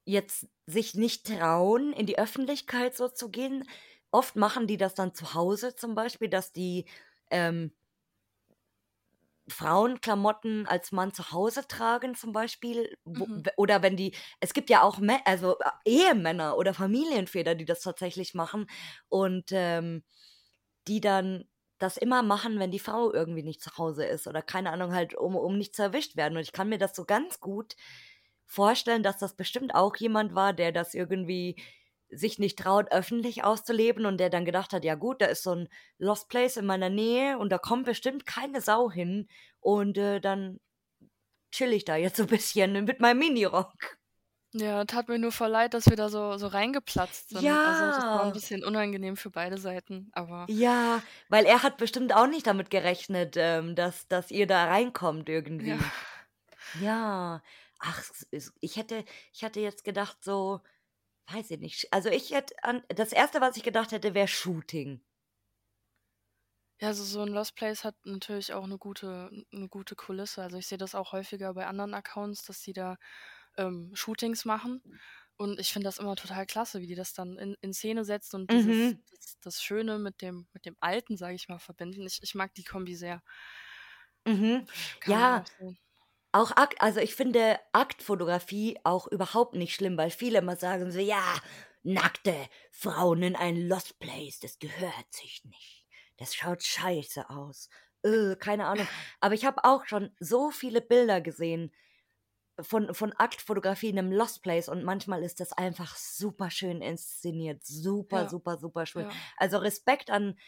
[0.06, 3.64] jetzt sich nicht trauen, in die Öffentlichkeit so zu gehen.
[4.10, 6.86] Oft machen die das dann zu Hause zum Beispiel, dass die,
[7.30, 7.72] ähm
[9.48, 12.96] Frauenklamotten als Mann zu Hause tragen zum Beispiel.
[13.04, 13.42] Mhm.
[13.56, 17.80] Oder wenn die, es gibt ja auch Me also äh, Ehemänner oder Familienväter, die das
[17.82, 18.66] tatsächlich machen
[19.10, 20.02] und ähm,
[20.88, 21.44] die dann
[21.78, 25.14] das immer machen, wenn die Frau irgendwie nicht zu Hause ist oder keine Ahnung, halt,
[25.14, 26.36] um, um nicht zu erwischt werden.
[26.36, 27.74] Und ich kann mir das so ganz gut
[28.46, 31.56] vorstellen, dass das bestimmt auch jemand war, der das irgendwie
[32.10, 35.52] sich nicht traut, öffentlich auszuleben und der dann gedacht hat, ja gut, da ist so
[35.52, 39.28] ein Lost Place in meiner Nähe und da kommt bestimmt keine Sau hin
[39.60, 40.60] und äh, dann
[41.50, 43.72] chill ich da jetzt so ein bisschen mit meinem Minirock.
[44.56, 47.38] Ja, tat mir nur voll leid, dass wir da so, so reingeplatzt sind.
[47.38, 52.14] Also das war ein bisschen unangenehm für beide Seiten, aber Ja, weil er hat bestimmt
[52.14, 55.34] auch nicht damit gerechnet, ähm, dass, dass ihr da reinkommt ja.
[55.34, 55.78] irgendwie.
[56.74, 57.42] Ja.
[57.78, 58.02] Ach,
[58.60, 60.60] ich hätte, ich hatte jetzt gedacht, so,
[61.28, 61.92] weiß ich nicht.
[61.92, 65.02] Also ich hätte an, das erste, was ich gedacht hätte, wäre Shooting.
[66.80, 70.42] Ja, also so ein Lost Place hat natürlich auch eine gute, eine gute Kulisse.
[70.42, 72.96] Also ich sehe das auch häufiger bei anderen Accounts, dass sie da
[73.56, 74.82] ähm, Shootings machen.
[75.36, 78.36] Und ich finde das immer total klasse, wie die das dann in, in Szene setzen
[78.36, 79.02] und dieses, mhm.
[79.10, 82.06] das, das, Schöne mit dem, mit dem Alten, sage ich mal, verbinden.
[82.06, 83.20] Ich, ich mag die Kombi sehr.
[84.24, 84.64] Mhm.
[85.06, 85.44] Ja,
[86.30, 90.98] auch Akt, also ich finde Aktfotografie auch überhaupt nicht schlimm, weil viele immer sagen so,
[90.98, 91.36] ja,
[91.82, 92.34] nackte
[92.70, 95.86] Frauen in ein Lost Place, das gehört sich nicht.
[96.16, 97.68] Das schaut scheiße aus.
[98.04, 98.86] Öh, keine Ahnung.
[99.20, 101.72] Aber ich habe auch schon so viele Bilder gesehen,
[102.60, 107.64] von, von Aktfotografie in einem Lost Place und manchmal ist das einfach super schön inszeniert.
[107.64, 108.28] Super, ja.
[108.28, 109.02] super, super schön.
[109.02, 109.10] Ja.
[109.36, 110.38] Also Respekt an,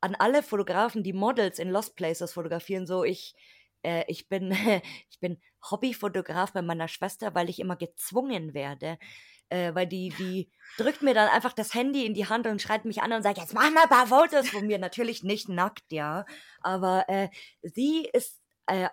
[0.00, 2.86] an alle Fotografen, die Models in Lost Places fotografieren.
[2.86, 3.34] So, ich,
[3.82, 4.50] äh, ich bin,
[5.10, 8.98] ich bin Hobbyfotograf bei meiner Schwester, weil ich immer gezwungen werde.
[9.48, 12.84] Äh, weil die, die drückt mir dann einfach das Handy in die Hand und schreit
[12.84, 14.78] mich an und sagt, jetzt mach mal ein paar Fotos von mir.
[14.78, 16.24] Natürlich nicht nackt, ja.
[16.62, 17.28] Aber äh,
[17.62, 18.88] sie ist äh,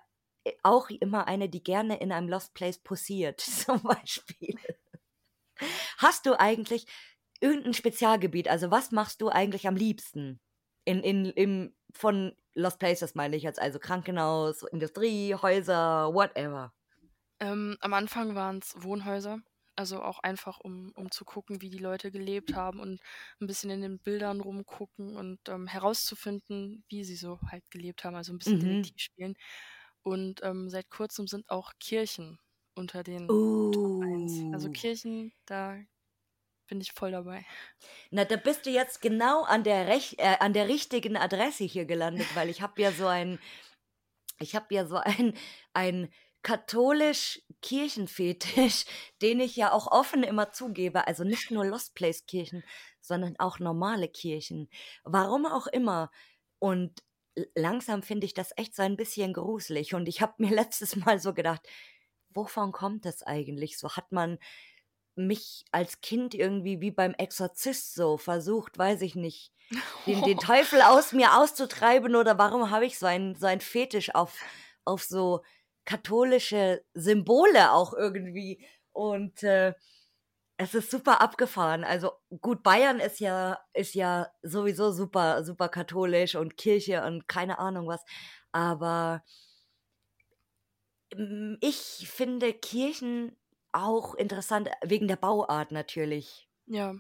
[0.63, 4.57] auch immer eine, die gerne in einem Lost Place posiert, zum Beispiel.
[5.97, 6.85] hast du eigentlich
[7.41, 8.47] irgendein Spezialgebiet?
[8.47, 10.39] Also was machst du eigentlich am liebsten?
[10.85, 16.73] In, in, im, von Lost Places meine ich jetzt, also Krankenhaus, Industrie, Häuser, whatever.
[17.39, 19.39] Ähm, am Anfang waren es Wohnhäuser.
[19.75, 23.01] Also auch einfach, um, um zu gucken, wie die Leute gelebt haben und
[23.41, 28.15] ein bisschen in den Bildern rumgucken und ähm, herauszufinden, wie sie so halt gelebt haben.
[28.15, 28.59] Also ein bisschen Mhm.
[28.59, 29.33] Detektiv spielen.
[30.03, 32.39] Und ähm, seit kurzem sind auch Kirchen
[32.75, 34.53] unter den Top 1.
[34.53, 34.71] Also Uh.
[34.71, 35.77] Kirchen, da
[36.67, 37.45] bin ich voll dabei.
[38.11, 41.85] Na, da bist du jetzt genau an der, rech äh, an der richtigen Adresse hier
[41.85, 43.39] gelandet, weil ich habe ja so ein,
[44.39, 45.33] ich habe ja so ein,
[45.73, 46.11] ein
[46.41, 48.85] katholisch-Kirchenfetisch,
[49.21, 51.07] den ich ja auch offen immer zugebe.
[51.07, 52.63] Also nicht nur Lost Place Kirchen,
[53.01, 54.69] sondern auch normale Kirchen.
[55.03, 56.11] Warum auch immer.
[56.59, 57.03] Und
[57.55, 59.93] langsam finde ich das echt so ein bisschen gruselig.
[59.93, 61.61] Und ich habe mir letztes Mal so gedacht,
[62.29, 63.77] wovon kommt das eigentlich?
[63.77, 64.39] So hat man
[65.15, 69.51] mich als Kind irgendwie wie beim Exorzist so versucht, weiß ich nicht,
[70.07, 74.15] den, den Teufel aus mir auszutreiben oder warum habe ich so ein, so ein Fetisch
[74.15, 74.35] auf,
[74.85, 75.43] auf so
[75.85, 79.73] katholische Symbole auch irgendwie und äh,
[80.57, 81.83] es ist super abgefahren.
[81.83, 82.11] Also
[82.41, 87.87] gut, Bayern ist ja, ist ja sowieso super, super katholisch und Kirche und keine Ahnung
[87.87, 88.03] was,
[88.51, 89.23] aber
[91.15, 93.35] mm, ich finde Kirchen
[93.71, 96.47] auch interessant, wegen der Bauart natürlich.
[96.67, 96.95] Ja,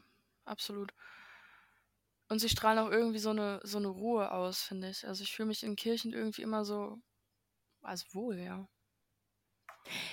[0.45, 0.93] absolut.
[2.29, 5.07] Und sie strahlen auch irgendwie so eine, so eine Ruhe aus, finde ich.
[5.07, 6.99] Also ich fühle mich in Kirchen irgendwie immer so
[7.81, 8.67] als wohl, ja.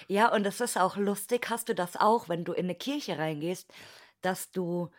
[0.08, 1.48] Ja, und das ist auch lustig.
[1.50, 3.72] Hast du das auch, wenn du in eine Kirche reingehst,
[4.20, 4.90] dass du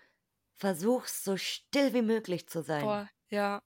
[0.56, 2.82] versuchst, so still wie möglich zu sein?
[2.82, 3.62] Boah, ja.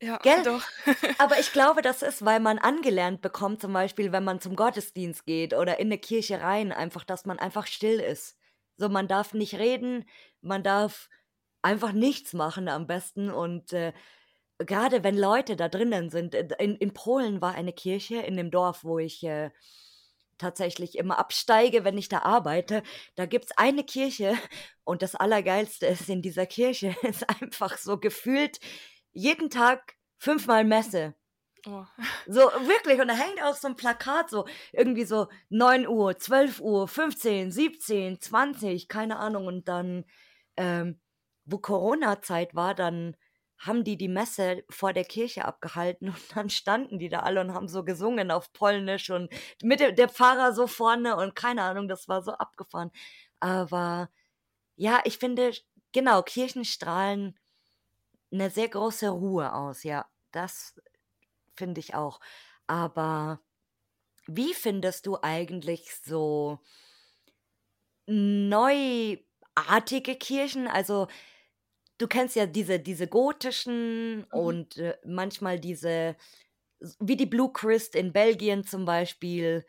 [0.00, 0.42] Ja, Gell?
[0.44, 0.62] doch.
[1.18, 5.26] Aber ich glaube, das ist, weil man angelernt bekommt, zum Beispiel, wenn man zum Gottesdienst
[5.26, 8.36] geht oder in eine Kirche rein, einfach, dass man einfach still ist.
[8.76, 10.08] So, man darf nicht reden,
[10.40, 11.08] man darf
[11.62, 13.30] einfach nichts machen am besten.
[13.30, 13.92] Und äh,
[14.58, 18.52] gerade wenn Leute da drinnen sind, äh, in, in Polen war eine Kirche in dem
[18.52, 19.50] Dorf, wo ich äh,
[20.38, 22.82] tatsächlich immer absteige, wenn ich da arbeite.
[23.16, 24.34] Da gibt's eine Kirche
[24.84, 28.60] und das Allergeilste ist in dieser Kirche ist einfach so gefühlt
[29.12, 31.14] jeden Tag fünfmal Messe.
[31.66, 31.84] Oh.
[32.26, 33.00] So, wirklich.
[33.00, 37.50] Und da hängt auch so ein Plakat, so irgendwie so 9 Uhr, 12 Uhr, 15,
[37.50, 39.46] 17, 20, keine Ahnung.
[39.46, 40.04] Und dann,
[40.56, 41.00] ähm,
[41.46, 43.16] wo Corona-Zeit war, dann
[43.58, 47.54] haben die die Messe vor der Kirche abgehalten und dann standen die da alle und
[47.54, 49.30] haben so gesungen auf Polnisch und
[49.62, 52.90] mit der Pfarrer so vorne und keine Ahnung, das war so abgefahren.
[53.40, 54.10] Aber
[54.76, 55.52] ja, ich finde,
[55.92, 57.38] genau, Kirchen strahlen
[58.32, 60.06] eine sehr große Ruhe aus, ja.
[60.32, 60.80] Das
[61.56, 62.20] finde ich auch.
[62.66, 63.40] Aber
[64.26, 66.60] wie findest du eigentlich so
[68.06, 70.68] neuartige Kirchen?
[70.68, 71.08] Also,
[71.98, 74.32] du kennst ja diese, diese gotischen Mhm.
[74.32, 76.16] und äh, manchmal diese,
[77.00, 79.66] wie die Blue Christ in Belgien zum Beispiel.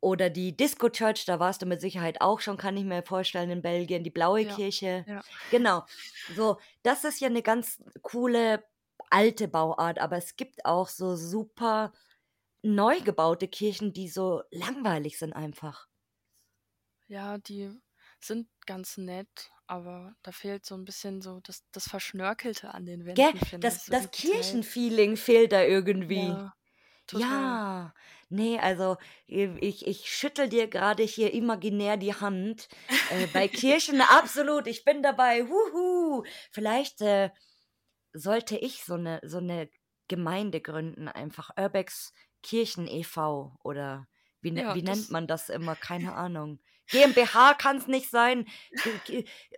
[0.00, 3.50] Oder die Disco Church, da warst du mit Sicherheit auch schon, kann ich mir vorstellen,
[3.50, 5.06] in Belgien, die blaue Ja, Kirche.
[5.06, 5.22] ja.
[5.50, 5.84] Genau.
[6.28, 8.64] So, das ist ja eine ganz coole
[9.10, 11.92] alte Bauart, aber es gibt auch so super
[12.62, 15.88] neu gebaute Kirchen, die so langweilig sind einfach.
[17.06, 17.80] Ja, die
[18.20, 23.04] sind ganz nett, aber da fehlt so ein bisschen so das, das Verschnörkelte an den
[23.14, 23.32] Gell?
[23.32, 23.84] Wänden, finde Das.
[23.86, 24.08] So das.
[24.10, 26.40] Kirchenfeeling fehlt da irgendwie.
[26.40, 26.54] Ja,
[27.08, 27.60] total.
[27.60, 27.94] Ja,
[28.30, 32.68] nee, also ich, ich schüttel dir gerade hier imaginär die Hand.
[33.06, 35.44] Äh, bei Kirchen absolut, ich bin dabei.
[35.44, 36.24] Huhu.
[36.52, 37.30] Vielleicht äh,
[38.12, 39.70] sollte ich so eine, so eine
[40.08, 43.56] Gemeinde gründen, einfach Urbex Kirchen e.V.
[43.64, 44.08] oder
[44.42, 45.76] wie, ne- Ja, wie nennt man das immer?
[45.76, 46.60] Keine Ahnung.
[46.92, 48.46] GmbH kann es nicht sein.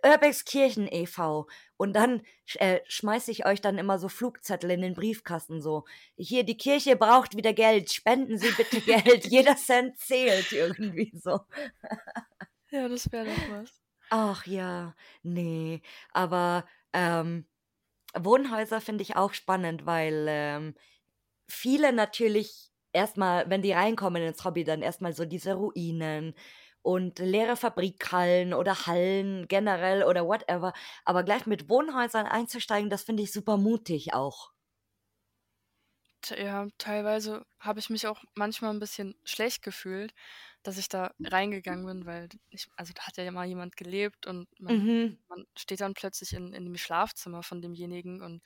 [0.03, 1.47] Urbex Kirchen e.V.
[1.77, 2.21] Und dann
[2.55, 5.85] äh, schmeiße ich euch dann immer so Flugzettel in den Briefkasten so.
[6.17, 7.91] Hier, die Kirche braucht wieder Geld.
[7.91, 9.25] Spenden Sie bitte Geld.
[9.25, 11.41] Jeder Cent zählt irgendwie so.
[12.71, 13.81] ja, das wäre doch was.
[14.09, 15.81] Ach ja, nee.
[16.13, 17.45] Aber ähm,
[18.17, 20.75] Wohnhäuser finde ich auch spannend, weil ähm,
[21.47, 26.33] viele natürlich erstmal, wenn die reinkommen ins Hobby, dann erstmal so diese Ruinen
[26.85, 30.73] und leere Fabrikhallen oder Hallen generell oder whatever.
[31.05, 34.51] Aber gleich mit Wohnhäusern einzusteigen, das finde ich super mutig auch.
[36.29, 40.13] Ja, teilweise habe ich mich auch manchmal ein bisschen schlecht gefühlt,
[40.63, 44.47] dass ich da reingegangen bin, weil ich, also da hat ja mal jemand gelebt und
[44.59, 45.17] man, Mhm.
[45.27, 48.41] man steht dann plötzlich in, in dem Schlafzimmer von demjenigen und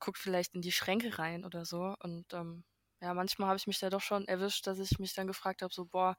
[0.00, 1.96] guckt vielleicht in die Schränke rein oder so.
[2.00, 2.64] Und ähm,
[3.00, 5.72] ja, manchmal habe ich mich da doch schon erwischt, dass ich mich dann gefragt habe,
[5.74, 6.16] so, boah,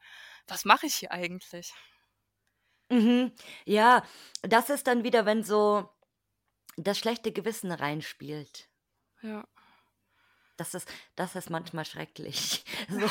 [0.47, 1.73] was mache ich hier eigentlich?
[2.89, 3.31] Mhm.
[3.65, 4.03] Ja,
[4.43, 5.89] das ist dann wieder, wenn so
[6.77, 8.69] das schlechte Gewissen reinspielt.
[9.21, 9.45] Ja.
[10.57, 12.63] Das ist das ist manchmal schrecklich.
[12.89, 13.05] So,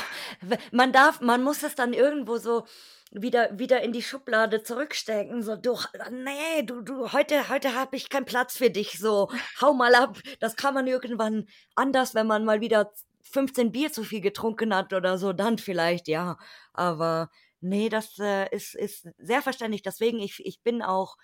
[0.73, 2.67] man darf man muss es dann irgendwo so
[3.13, 5.79] wieder wieder in die Schublade zurückstecken, so: „Du
[6.11, 9.29] nee, du du heute heute habe ich keinen Platz für dich, so,
[9.61, 12.93] hau mal ab.“ Das kann man irgendwann anders, wenn man mal wieder
[13.31, 16.39] 15 Bier zu viel getrunken hat oder so, dann vielleicht, ja.
[16.73, 19.83] Aber nee, das, äh, ist ist sehr verständlich.
[19.83, 21.17] Deswegen, ich ich bin auch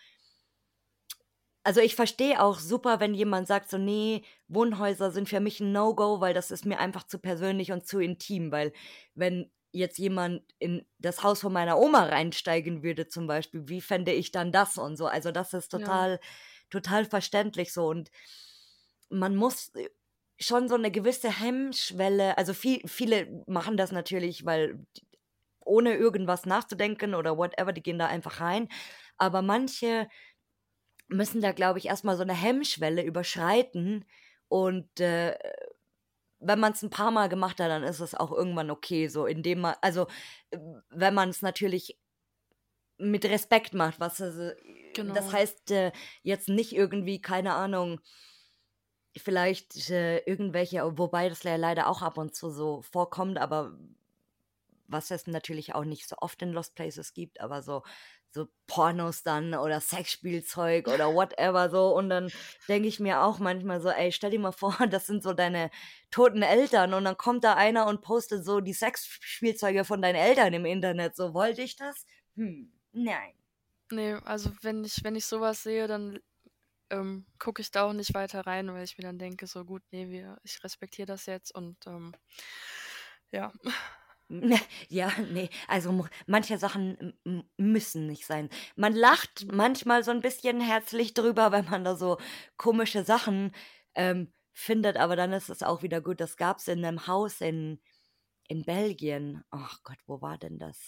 [1.64, 5.70] also, ich verstehe auch super, wenn jemand sagt so: „Ne, Wohnhäuser sind für mich 'n
[5.72, 8.72] No-Go, weil das ist mir einfach zu persönlich und zu intim.“ Weil
[9.14, 14.12] wenn jetzt jemand in das Haus von meiner Oma reinsteigen würde zum Beispiel, wie fände
[14.12, 15.06] ich dann das und so?
[15.06, 16.02] Also, das ist Ja.
[16.02, 16.18] total
[16.70, 18.10] total verständlich so und
[19.10, 19.72] man muss,
[20.42, 24.86] schon so 'ne gewisse Hemmschwelle also, vie viele machen das natürlich, weil
[25.64, 28.68] ohne irgendwas nachzudenken oder whatever, die gehen da einfach rein.
[29.18, 30.08] Aber manche
[31.08, 34.04] müssen da, glaube ich, erst mal so 'ne Hemmschwelle überschreiten
[34.48, 35.36] und, äh,
[36.40, 39.76] wenn man's 'n paarmal gemacht hat, dann ist es auch irgendwann okay, so indem man
[39.82, 40.06] also,
[40.90, 41.96] wenn man's natürlich
[43.00, 44.50] mit Respekt macht, was also
[45.06, 45.32] das Genau.
[45.32, 48.00] heißt, äh, jetzt nicht irgendwie, keine Ahnung
[49.18, 53.78] vielleicht, äh, irgendwelche wobei das leider auch ab und zu so vorkommt, aber
[54.86, 57.82] was es natürlich auch nicht so oft in Lost Places gibt, aber so
[58.34, 62.32] so Pornos dann oder Sexspielzeug oder whatever so und dann
[62.68, 65.70] denke ich mir auch manchmal so: „Ey, stell dir mal vor, das sind so deine
[66.10, 70.52] toten Eltern und dann kommt da einer und postet so die Sexspielzeuge von deinen Eltern
[70.54, 71.34] im Internet, so.
[71.34, 72.06] Wollte ich das?
[72.36, 73.34] Hm, nein.“
[73.92, 76.18] Ne, also, wenn ich wenn ich so was sehe, dann,
[76.92, 79.82] ähm, gucke ich da auch nicht weiter rein, weil ich mir dann denke, so: „Gut,
[79.92, 82.14] ne, wir ich respektiere das jetzt“ und, ähm
[83.32, 83.52] ja.
[84.88, 87.14] Ja, ne, also, manche Sachen
[87.58, 88.48] müssen nicht sein.
[88.76, 89.52] Man lacht Mhm.
[89.52, 92.18] manchmal so 'n bisschen herzlich drüber, wenn man da so
[92.56, 93.52] komische Sachen,
[93.94, 96.20] ähm, findet, aber dann ist es auch wieder gut.
[96.20, 97.80] Das gab's in 'nem Haus in
[98.48, 99.44] in Belgien.
[99.50, 100.78] Ach Gott, wo war denn das?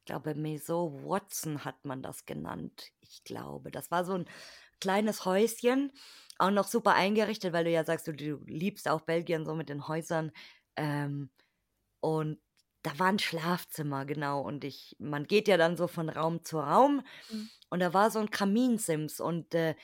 [0.00, 2.90] Ich glaube, Maison Watson hat man das genannt.
[3.00, 4.26] Ich glaube, das war so 'n
[4.80, 5.92] kleines Häuschen,
[6.38, 9.68] auch noch super eingerichtet, weil du ja sagst, du du liebst auch Belgien so mit
[9.68, 10.32] den Häusern.
[10.76, 11.30] Ähm,
[12.00, 12.40] und
[12.82, 16.58] da war 'n Schlafzimmer, genau, und ich man geht ja dann so von Raum zu
[16.60, 17.48] Raum Mhm.
[17.70, 19.74] und da war so 'n Kaminsims und, äh,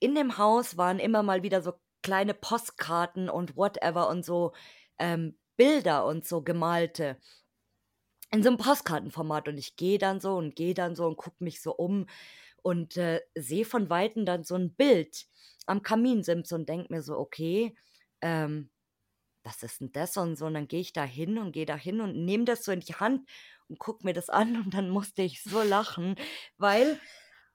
[0.00, 4.52] in dem Haus waren immer mal wieder so kleine Postkarten und whatever und so,
[4.98, 7.18] ähm, Bilder und so gemalte
[8.32, 11.42] in so 'nem Postkartenformat und ich gehe dann so und gehe dann so und gucke
[11.42, 12.06] mich so um
[12.62, 15.26] und, äh, sehe von Weitem dann so 'n Bild
[15.66, 17.74] am Kaminsims und denke mir so: „Okay,
[18.22, 18.70] ähm,
[19.44, 21.76] was ist 'n das?“ Und so und dann gehe ich da hin und gehe da
[21.76, 23.28] hin und nehme das so in die Hand
[23.68, 26.16] und gucke mir das an und dann musste ich so lachen,
[26.58, 27.00] weil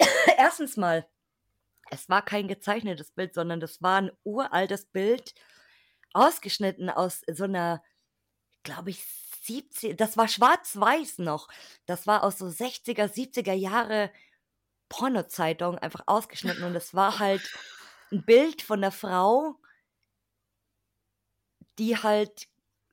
[0.38, 0.78] 1.
[0.78, 1.08] mal,
[1.92, 5.34] es war kein gezeichnetes Bild, sondern das war 'n uraltes Bild,
[6.14, 7.84] ausgeschnitten aus so 'ner,
[8.64, 9.04] glaube ich,
[9.44, 11.50] siebzig das war schwarz-weiß noch.
[11.88, 14.12] Das war aus so 60er, 70er Jahre
[14.90, 17.52] Pornozeitung einfach ausgeschnitten und es war halt
[18.12, 19.58] 'n Bild von 'ner Frau
[21.80, 22.48] die halt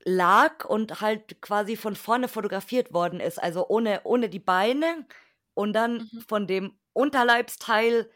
[0.05, 5.07] lag und halt quasi von vorne fotografiert worden ist, also, ohne ohne die Beine
[5.55, 6.23] und dann Mhm.
[6.29, 8.11] von dem Unterleibsteil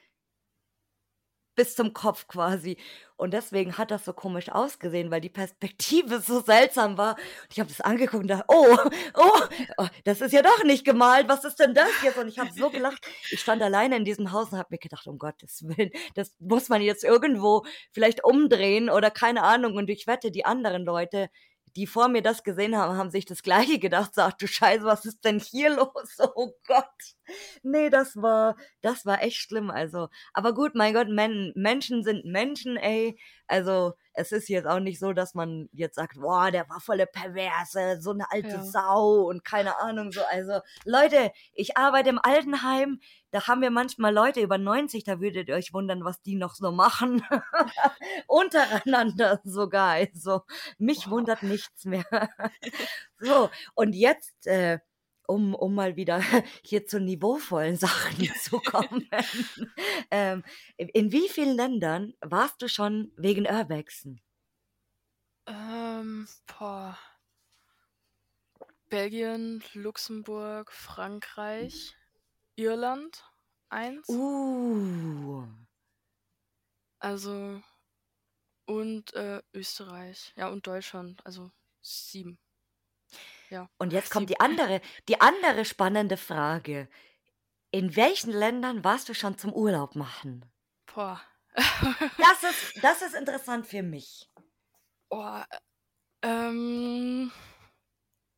[1.57, 2.77] bis zum Kopf quasi.
[3.17, 7.17] Und deswegen hat das so komisch ausgesehen, weil die Perspektive so seltsam war.
[7.51, 8.77] Ich habe das angeguckt und dachte: „Oh,
[9.15, 9.41] oh,
[9.79, 11.29] oh, das ist ja doch nicht gemalt.
[11.29, 13.05] Was ist denn das jetzt?“ Und ich habe so gelacht.
[13.31, 16.69] Ich stand alleine in diesem Haus und habe mir gedacht: „Um Gottes Willen, das muss
[16.69, 21.29] man jetzt irgendwo vielleicht umdrehen oder keine Ahnung.“ Und ich wette, die anderen Leute,
[21.77, 25.05] die vor mir das gesehen haben, haben sich das Gleiche gedacht, „Ach du Scheiße, was
[25.07, 26.19] ist denn hier los?
[26.35, 26.85] Oh Gott.“
[27.63, 32.25] Ne, das war das war echt schlimm, also aber gut, mein Gott, Men Menschen sind
[32.25, 33.19] Menschen, ey.
[33.49, 36.99] Also, es ist jetzt auch nicht so, dass man jetzt sagt: „Boah, der war voll
[36.99, 38.63] der Perverse, so 'ne alte Ja.
[38.63, 40.23] Sau“ und keine Ahnung so.
[40.25, 43.01] Also, Leute, ich arbeite im Altenheim,
[43.33, 46.55] da haben wir manchmal Leute über 90, da würdet ihr euch wundern, was die noch
[46.55, 47.23] so machen.
[48.29, 50.43] Untereinander sogar, also,
[50.79, 51.11] mich Boah.
[51.11, 52.05] wundert nichts mehr.
[53.21, 54.81] So, und jetzt, äh,
[55.27, 56.21] um um mal wieder
[56.65, 59.09] hier zu niveauvollen Sachen zu kommen.
[60.11, 60.45] Ähm,
[60.77, 64.21] in wie vielen Ländern warst du schon wegen Urbexen?
[65.47, 66.97] Ähm, boah.
[68.89, 71.97] Belgien, Luxemburg, Frankreich,
[72.55, 73.25] Irland
[73.69, 74.09] 1.
[74.09, 75.45] Uh.
[77.01, 77.61] Also
[78.67, 81.51] und, äh, Österreich, ja, und Deutschland, also
[81.83, 82.39] 7.
[83.51, 84.29] Ja, Und jetzt kommt 7.
[84.29, 86.89] die andere die andere spannende Frage.
[87.73, 90.45] In welchen Ländern warst du schon zum Urlaub machen?
[90.87, 91.21] Boah.
[92.19, 94.29] Das ist, das ist interessant für mich.
[95.11, 95.43] Oh,
[96.23, 97.33] ähm,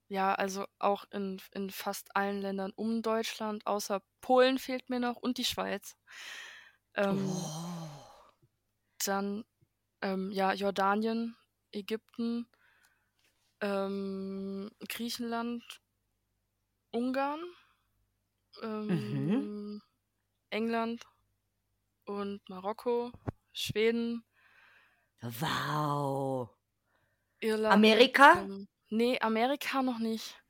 [0.08, 5.16] ja, also auch in, in fast allen Ländern um Deutschland, außer Polen fehlt mir noch
[5.16, 5.96] und die Schweiz.
[6.94, 7.88] Ähm, Oh.
[9.04, 9.44] Dann,
[10.02, 11.36] ähm, ja, Jordanien,
[11.72, 12.48] Ägypten,
[13.60, 15.80] ähm, Griechenland,
[16.92, 17.40] Ungarn,
[18.88, 19.48] Mhm.
[19.48, 19.80] ähm,
[20.50, 21.04] England
[22.06, 23.12] und Marokko,
[23.52, 24.24] Schweden,
[25.22, 26.50] Wow.
[27.40, 27.84] Irland.
[27.84, 28.28] Amerika?
[28.32, 30.40] Ähm, nee, Amerika noch nicht.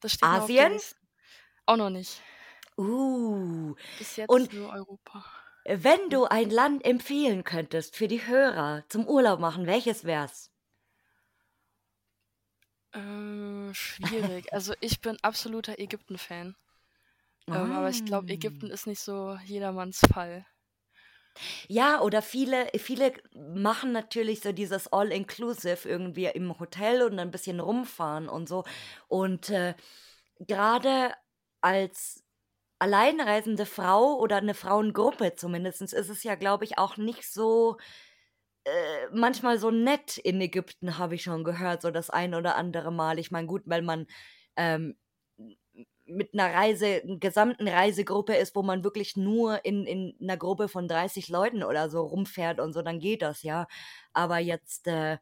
[0.00, 0.80] Das steht Asien?
[1.66, 2.22] Auch noch nicht.
[2.78, 3.74] Uh.
[3.96, 5.24] Bis jetzt Und nur Europa.
[5.66, 10.51] wenn du ein Land empfehlen könntest für die Hörer zum Urlaub machen, welches wär's?
[12.94, 14.52] Äh, schwierig.
[14.52, 16.56] Also ich bin absoluter Ägypten-Fan.
[17.52, 18.72] Ähm, aber ich glaube, Ägypten Ah.
[18.72, 20.46] ist nicht so jedermanns Fall.
[21.68, 27.60] Ja, oder viele, viele machen natürlich so dieses All-Inclusive irgendwie im Hotel und ein bisschen
[27.60, 28.64] rumfahren und so.
[29.08, 29.74] Und äh,
[30.40, 31.14] gerade
[31.60, 32.24] als
[32.80, 37.78] alleinreisende Frau oder eine Frauengruppe zumindest ist es ja, glaube ich, auch nicht so
[38.64, 42.92] äh, manchmal so nett in Ägypten, habe ich schon gehört, so das ein oder andere
[42.92, 43.18] Mal.
[43.18, 44.06] Ich meine, gut, weil man
[44.56, 44.96] ähm,
[46.04, 50.68] mit einer Reise, einer gesamten Reisegruppe ist, wo man wirklich nur in, in einer Gruppe
[50.68, 53.66] von 30 Leuten oder so rumfährt und so, dann geht das, ja.
[54.12, 55.18] Aber jetzt äh,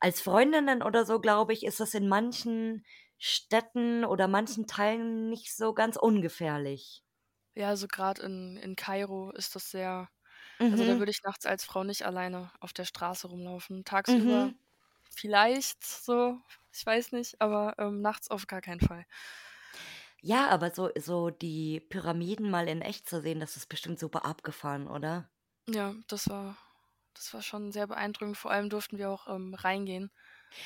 [0.00, 2.84] als Freundinnen oder so, glaube ich, ist das in manchen
[3.18, 7.04] Städten oder manchen Teilen nicht so ganz ungefährlich.
[7.54, 10.08] Ja, also gerade in, in Kairo ist das sehr.
[10.70, 10.98] Also da Mhm.
[10.98, 13.84] würde ich nachts als Frau nicht alleine auf der Straße rumlaufen.
[13.84, 14.58] Tagsüber Mhm.
[15.10, 16.38] vielleicht so,
[16.72, 19.06] ich weiß nicht, aber ähm, nachts auf gar keinen Fall.
[20.20, 24.24] Ja, aber so, so die Pyramiden mal in echt zu sehen, das ist bestimmt super
[24.24, 25.28] abgefahren, oder?
[25.68, 26.56] Ja, das war,
[27.14, 28.36] das war schon sehr beeindruckend.
[28.36, 30.10] Vor allem durften wir auch ähm, reingehen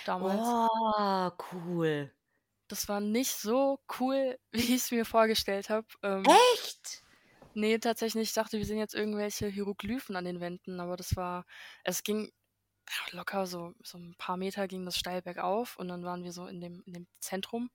[0.04, 0.56] damals.
[0.88, 2.10] Oh, cool.
[2.68, 5.86] Das war nicht so cool, wie ich es mir vorgestellt habe.
[6.02, 7.02] Ähm, Echt?
[7.56, 8.28] Nee, tatsächlich.
[8.28, 11.44] Ich dachte, wir sehen jetzt irgendwelche Hieroglyphen an den Wänden, aber das war,
[11.84, 12.30] es ging
[13.12, 16.46] locker so, so ein paar Meter ging das steil bergauf und dann waren wir so
[16.46, 17.70] in dem, in dem Zentrum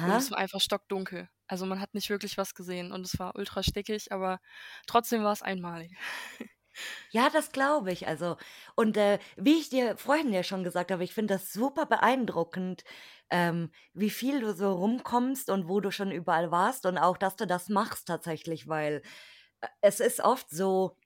[0.00, 0.16] und Aha.
[0.16, 1.30] es war einfach stockdunkel.
[1.48, 4.40] Also man hat nicht wirklich was gesehen und es war ultra stickig, aber
[4.86, 5.96] trotzdem war es einmalig.
[7.10, 8.06] Ja, das glaube ich.
[8.08, 8.36] Also,
[8.74, 12.84] und äh, wie ich dir vorhin ja schon gesagt habe, ich finde das super beeindruckend,
[13.30, 17.36] ähm, wie viel du so rumkommst und wo du schon überall warst und auch, dass
[17.36, 19.02] du das machst tatsächlich, weil
[19.62, 20.96] äh, es ist oft so,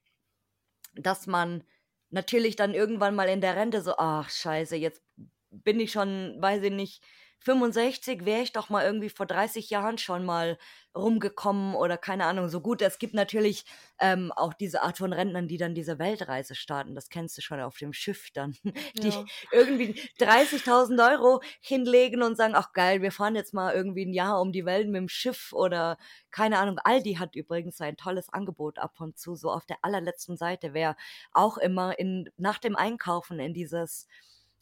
[0.95, 1.64] dass man
[2.11, 5.03] natürlich dann irgendwann mal in der Rente so, ach scheiße, jetzt
[5.51, 7.03] bin ich schon, weiß ich nicht,
[7.47, 10.59] 65, wäre ich doch mal irgendwie vor 30 Jahren schon mal
[10.97, 12.49] rumgekommen oder keine Ahnung.
[12.49, 13.64] So gut, es gibt natürlich
[14.01, 16.97] ähm, auch diese Art von Rentnern, die dann diese Weltreise starten.
[16.97, 18.57] Das kennst du schon auf dem Schiff dann.
[19.03, 24.07] Die Ja, irgendwie 30.000 Euro hinlegen und sagen, ach geil, wir fahren jetzt mal irgendwie
[24.07, 25.99] ein Jahr um die Welt mit dem Schiff oder
[26.32, 26.78] keine Ahnung.
[26.82, 30.97] Aldi hat übrigens ein tolles Angebot ab und zu, so auf der allerletzten Seite, wer
[31.32, 34.09] auch immer in, nach dem Einkaufen in dieses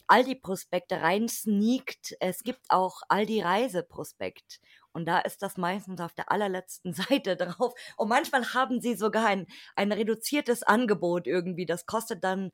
[0.07, 2.15] Aldi-Prospekte rein sneakt.
[2.21, 4.61] Es gibt auch Aldi-Reiseprospekt.
[4.93, 7.75] Und da ist das meistens auf der allerletzten Seite drauf.
[7.97, 9.47] Und manchmal haben sie sogar ein,
[9.77, 11.67] ein reduziertes Angebot irgendwie.
[11.67, 12.51] Das kostet dann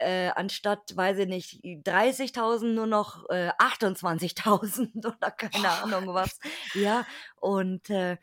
[0.00, 5.82] äh, anstatt, weiß ich nicht, 30.000 nur noch äh, 28.000 oder keine Boah.
[5.84, 6.38] Ahnung was.
[6.74, 8.16] Ja, und äh,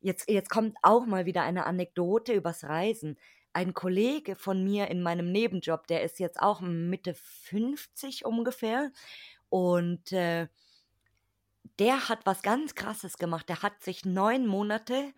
[0.00, 3.16] jetzt, jetzt kommt auch mal wieder eine Anekdote übers Reisen.
[3.52, 8.92] Ein Kollege von mir in meinem Nebenjob, der ist jetzt auch Mitte 50 ungefähr.
[9.48, 10.48] Und äh,
[11.78, 13.48] der hat was ganz Krasses gemacht.
[13.48, 15.12] Der hat sich neun Monate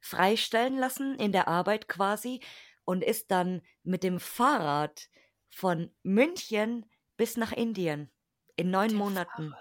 [0.00, 2.40] freistellen lassen in der Arbeit quasi
[2.84, 5.08] und ist dann mit dem Fahrrad
[5.50, 8.10] von München bis nach Indien
[8.56, 9.54] in neun dem Monaten.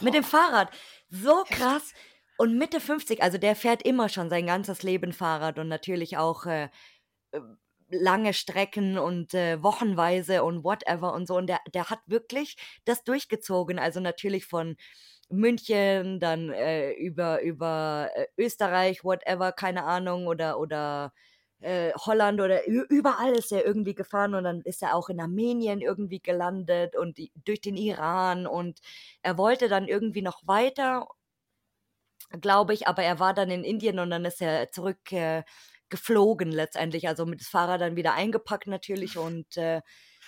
[0.00, 0.70] Mit dem Fahrrad.
[1.08, 1.92] So krass.
[2.36, 6.46] Und Mitte 50, also der fährt immer schon sein ganzes Leben Fahrrad und natürlich auch
[6.46, 6.68] äh,
[7.30, 7.40] äh,
[8.00, 11.36] lange Strecken und äh, wochenweise und whatever und so.
[11.36, 13.78] Und der, der hat wirklich das durchgezogen.
[13.78, 14.76] Also natürlich von
[15.30, 21.12] München, dann äh, über, über äh, Österreich, whatever, keine Ahnung, oder, oder
[21.60, 25.80] äh, Holland oder überall ist er irgendwie gefahren und dann ist er auch in Armenien
[25.80, 28.80] irgendwie gelandet und durch den Iran und
[29.22, 31.08] er wollte dann irgendwie noch weiter,
[32.40, 35.42] glaube ich, aber er war dann in Indien und dann ist er zurück äh,
[35.94, 39.80] geflogen letztendlich, also mit dem Fahrrad dann wieder eingepackt natürlich und äh,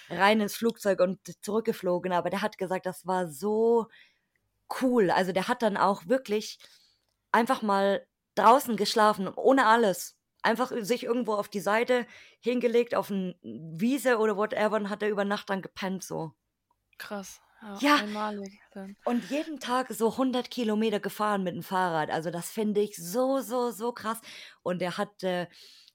[0.08, 2.12] rein ins Flugzeug und zurückgeflogen.
[2.12, 3.88] Aber der hat gesagt, das war so
[4.80, 5.10] cool.
[5.10, 6.60] Also der hat dann auch wirklich
[7.32, 8.06] einfach mal
[8.36, 10.16] draußen geschlafen, ohne alles.
[10.42, 12.06] Einfach sich irgendwo auf die Seite
[12.40, 16.32] hingelegt, auf eine Wiese oder whatever und hat er über Nacht dann gepennt so.
[16.98, 17.40] Krass.
[17.62, 17.96] Ja, Ja.
[17.96, 18.96] einmalig dann.
[19.04, 22.11] Und jeden Tag so 100 Kilometer gefahren mit dem Fahrrad.
[22.11, 24.20] Also das finde ich so, so, so krass.
[24.62, 25.46] Und er hat äh,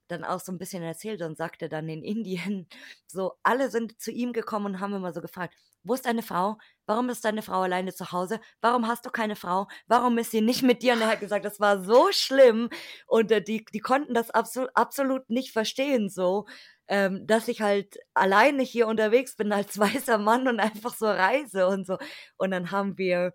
[0.07, 2.67] dann auch so ein bisschen erzählt und sagte dann in Indien,
[3.07, 6.57] so alle sind zu ihm gekommen und haben immer so gefragt, wo ist deine Frau?
[6.85, 8.39] Warum ist deine Frau alleine zu Hause?
[8.61, 9.67] Warum hast du keine Frau?
[9.87, 10.93] Warum ist sie nicht mit dir?
[10.93, 12.69] Und er hat gesagt, das war so schlimm.
[13.07, 16.45] Und äh, die, die konnten das absolut, absolut nicht verstehen so
[16.91, 21.67] ähm, dass ich halt alleine hier unterwegs bin als weißer Mann und einfach so reise
[21.67, 21.97] und so.
[22.37, 23.33] Und dann haben wir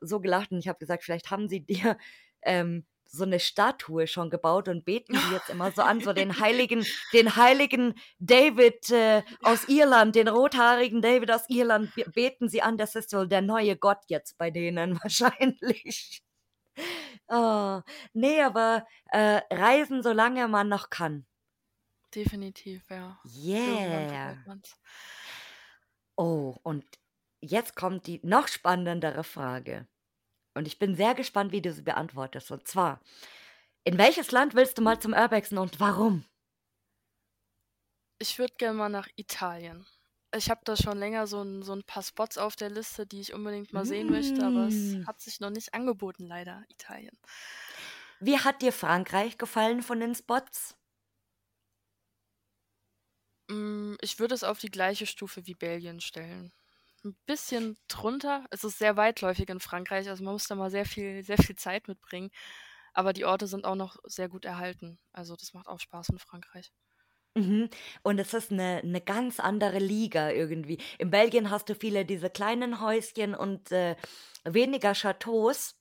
[0.00, 1.96] so gelacht und ich habe gesagt, vielleicht haben sie dir
[2.42, 6.38] ähm, so eine Statue schon gebaut und beten die jetzt immer so an, so den
[6.40, 12.62] heiligen, den heiligen David äh, aus Irland, den rothaarigen David aus Irland be- beten sie
[12.62, 16.22] an, das ist so der neue Gott jetzt bei denen wahrscheinlich.
[17.28, 17.80] Oh,
[18.12, 21.26] nee, aber äh, reisen, solange man noch kann.
[22.14, 23.18] Definitiv, ja.
[23.24, 24.36] Yeah.
[26.16, 26.84] Oh, und
[27.40, 29.88] jetzt kommt die noch spannendere Frage.
[30.54, 32.50] Und ich bin sehr gespannt, wie du sie beantwortest.
[32.50, 33.00] Und zwar,
[33.84, 36.24] in welches Land willst du mal zum Urbexen und warum?
[38.18, 39.84] Ich würde gerne mal nach Italien.
[40.34, 43.20] Ich habe da schon länger so ein, so ein paar Spots auf der Liste, die
[43.20, 45.04] ich unbedingt mal sehen möchte, aber es Mm.
[45.04, 47.18] hat sich noch nicht angeboten, leider, Italien.
[48.18, 50.74] Wie hat dir Frankreich gefallen von den Spots?
[53.50, 56.52] Mm, Ich würde es auf die gleiche Stufe wie Belgien stellen.
[57.04, 58.46] Ein bisschen drunter.
[58.50, 61.56] Es ist sehr weitläufig in Frankreich, also man muss da mal sehr viel, sehr viel
[61.56, 62.30] Zeit mitbringen.
[62.94, 64.98] Aber die Orte sind auch noch sehr gut erhalten.
[65.12, 66.72] Also das macht auch Spaß in Frankreich.
[67.36, 67.70] Mhm.
[68.02, 70.78] Und es ist eine, eine ganz andere Liga irgendwie.
[70.98, 73.96] In Belgien hast du viele diese kleinen Häuschen und äh,
[74.44, 75.76] weniger Chateaus.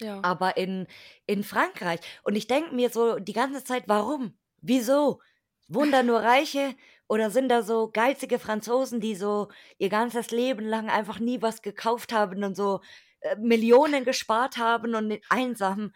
[0.00, 0.26] Ja.
[0.26, 0.86] aber in,
[1.26, 2.00] in Frankreich.
[2.24, 4.38] Und ich denke mir so die ganze Zeit, warum?
[4.62, 5.20] Wieso?
[5.68, 6.76] Wohnen da nur Reiche
[7.08, 9.48] oder sind da so geizige Franzosen, die so
[9.78, 12.80] ihr ganzes Leben lang einfach nie was gekauft haben und so
[13.20, 15.92] äh, Millionen gespart haben und einsam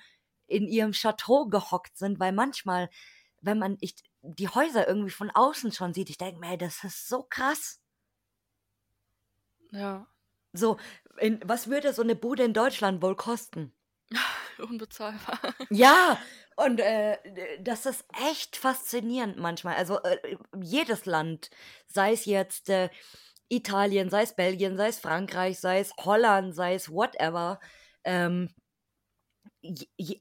[0.46, 2.20] in ihrem Chateau gehockt sind?
[2.20, 2.90] Weil manchmal,
[3.40, 7.08] wenn man ich, die Häuser irgendwie von außen schon sieht, ich denke mir, das ist
[7.08, 7.80] so krass.
[9.72, 10.06] Ja.
[10.52, 10.78] So,
[11.18, 13.72] in, was würde so eine Bude in Deutschland wohl kosten?
[14.58, 15.38] Unbezahlbar.
[15.70, 16.18] Ja,
[16.64, 17.18] und äh,
[17.61, 19.76] das ist echt faszinierend manchmal.
[19.76, 21.50] Also äh, jedes Land,
[21.86, 22.90] sei es jetzt äh,
[23.48, 27.61] Italien, sei es Belgien, sei es Frankreich, sei es Holland, sei es whatever,
[28.04, 28.50] ähm,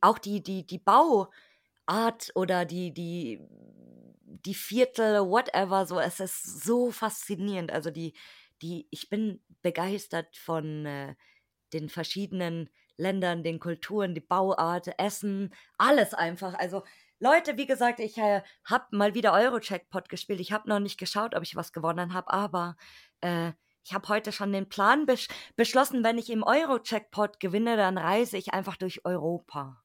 [0.02, 1.30] auch die, die, die Bauart
[2.36, 3.40] oder die, die,
[4.24, 7.72] die Viertel, whatever, so, es ist so faszinierend.
[7.72, 8.14] Also die,
[8.62, 11.16] die, ich bin begeistert von äh,
[11.74, 12.70] den verschiedenen
[13.00, 16.54] Ländern, den Kulturen, die Bauart, Essen, alles einfach.
[16.54, 16.84] Also
[17.20, 20.40] Leute, wie gesagt, ich äh, habe mal wieder Euro-Checkpot gespielt.
[20.40, 22.78] Ich habe noch nicht geschaut, ob ich was gewonnen habe, aber
[23.22, 23.52] äh,
[23.84, 28.38] ich habe heute schon den Plan besch beschlossen, wenn ich im Euro-Checkpot gewinne, dann reise
[28.38, 29.82] ich einfach durch Europa.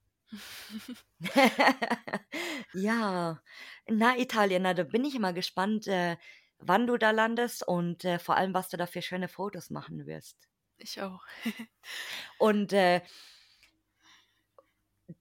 [2.73, 3.41] ja,
[3.89, 6.17] na Italien, na da bin ich mal gespannt, äh,
[6.59, 10.07] wann du da landest und äh, vor allem, was du da für schöne Fotos machen
[10.07, 10.49] wirst.
[10.79, 11.23] Ich auch.
[12.39, 13.01] Und äh,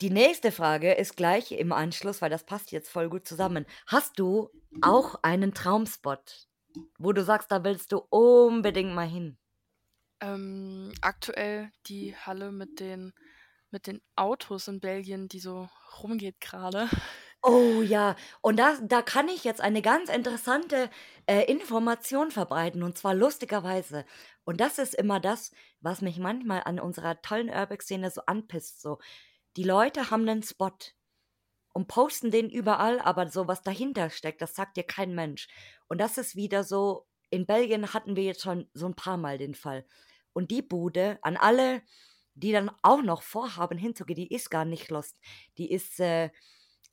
[0.01, 3.66] die nächste Frage ist gleich im Anschluss, weil das passt jetzt voll gut zusammen.
[3.88, 4.49] Hast du
[4.82, 6.47] auch einen Traumspot,
[6.97, 9.38] wo du sagst, da willst du unbedingt mal hin?
[10.22, 13.14] Ähm, aktuell die Halle mit den,
[13.72, 15.70] mit den Autos in Belgien, die so
[16.01, 16.89] rumgeht gerade.
[17.46, 20.89] Oh ja, und da, da kann ich jetzt eine ganz interessante
[21.26, 24.06] äh, Information verbreiten, und zwar lustigerweise.
[24.46, 28.82] Und das ist immer das, was mich manchmal an unserer tollen Urbex-Szene so anpisst.
[28.82, 29.00] So,
[29.58, 30.72] die Leute haben einen Spot
[31.74, 35.48] und posten den überall, aber so was dahinter steckt, das sagt dir kein Mensch.
[35.88, 39.38] Und das ist wieder so, in Belgien hatten wir jetzt schon so ein paar Mal
[39.38, 39.86] den Fall.
[40.34, 41.82] Und die Bude, an alle,
[42.36, 45.18] die dann auch noch vorhaben hinzugehen, die ist gar nicht lost.
[45.58, 46.30] Die ist äh,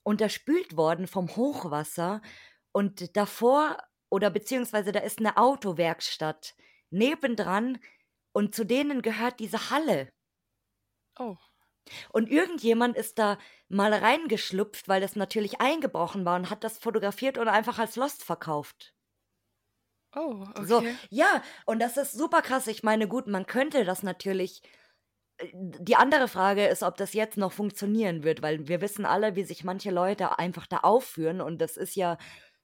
[0.02, 2.22] unterspült worden vom Hochwasser
[2.72, 3.78] und davor
[4.10, 6.54] oder beziehungsweise da ist eine Autowerkstatt
[6.90, 7.78] nebendran
[8.32, 10.10] und zu denen gehört diese Halle.
[11.20, 11.38] Oh,
[12.12, 13.38] Und irgendjemand ist da
[13.68, 18.22] mal reingeschlupft, weil das natürlich eingebrochen war und hat das fotografiert und einfach als Lost
[18.22, 18.94] verkauft.
[20.16, 20.98] oh, So, okay.
[21.10, 22.66] ja, und das ist super krass.
[22.66, 24.62] Ich meine, gut, man könnte das natürlich.
[25.52, 29.44] Die andere Frage ist, ob das jetzt noch funktionieren wird, weil wir wissen alle, wie
[29.44, 31.40] sich manche Leute einfach da aufführen.
[31.40, 32.18] Und das ist ja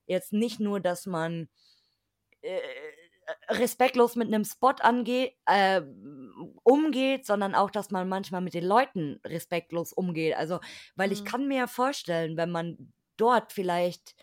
[0.06, 1.48] jetzt nicht nur, dass man
[2.42, 2.60] äh,
[3.48, 5.82] respektlos mit einem Spot angeht, äh,
[6.62, 10.36] umgeht, sondern auch, dass man manchmal mit den Leuten respektlos umgeht.
[10.36, 10.60] Also,
[10.96, 11.24] weil ich Mhm.
[11.24, 14.14] kann mir vorstellen, wenn man dort vielleicht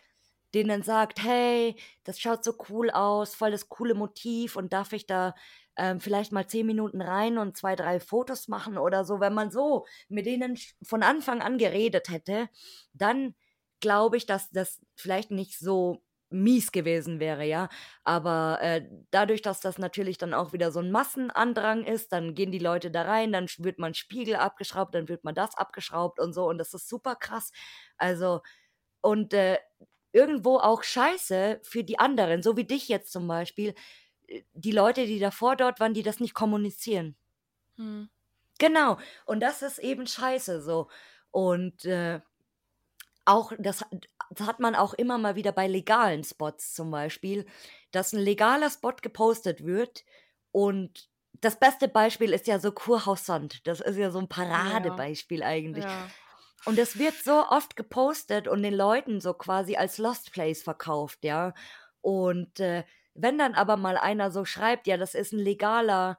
[0.54, 5.06] denen sagt, hey, das schaut so cool aus, voll das coole Motiv und darf ich
[5.06, 5.34] da
[5.76, 9.20] ähm, vielleicht mal zehn Minuten rein und zwei, drei Fotos machen oder so.
[9.20, 12.48] Wenn man so mit denen von Anfang an geredet hätte,
[12.92, 13.34] dann
[13.80, 17.68] glaube ich, dass das vielleicht nicht so mies gewesen wäre, ja.
[18.02, 22.50] Aber äh, dadurch, dass das natürlich dann auch wieder so ein Massenandrang ist, dann gehen
[22.50, 26.32] die Leute da rein, dann wird man Spiegel abgeschraubt, dann wird man das abgeschraubt und
[26.32, 27.52] so und das ist super krass.
[27.98, 28.40] Also,
[29.02, 29.58] und äh,
[30.12, 33.74] irgendwo auch scheiße für die anderen, so wie dich jetzt zum Beispiel,
[34.52, 37.16] die Leute, die davor dort waren, die das nicht kommunizieren.
[37.76, 38.08] Mhm.
[38.58, 38.98] Genau.
[39.26, 40.88] Und das ist eben scheiße so.
[41.30, 42.20] Und äh,
[43.24, 43.84] auch, das,
[44.30, 47.46] das hat man auch immer mal wieder bei legalen Spots zum Beispiel,
[47.90, 50.04] dass ein legaler Spot gepostet wird
[50.52, 51.08] und
[51.40, 53.66] das beste Beispiel ist ja so Kurhaus Sand.
[53.66, 55.84] Das ist ja so ein Paradebeispiel eigentlich.
[55.84, 56.08] Ja.
[56.64, 61.18] Und es wird so oft gepostet und den Leuten so quasi als Lost Place verkauft,
[61.22, 61.52] ja.
[62.00, 62.84] Und äh,
[63.14, 66.18] wenn dann aber mal einer so schreibt, ja, das ist ein legaler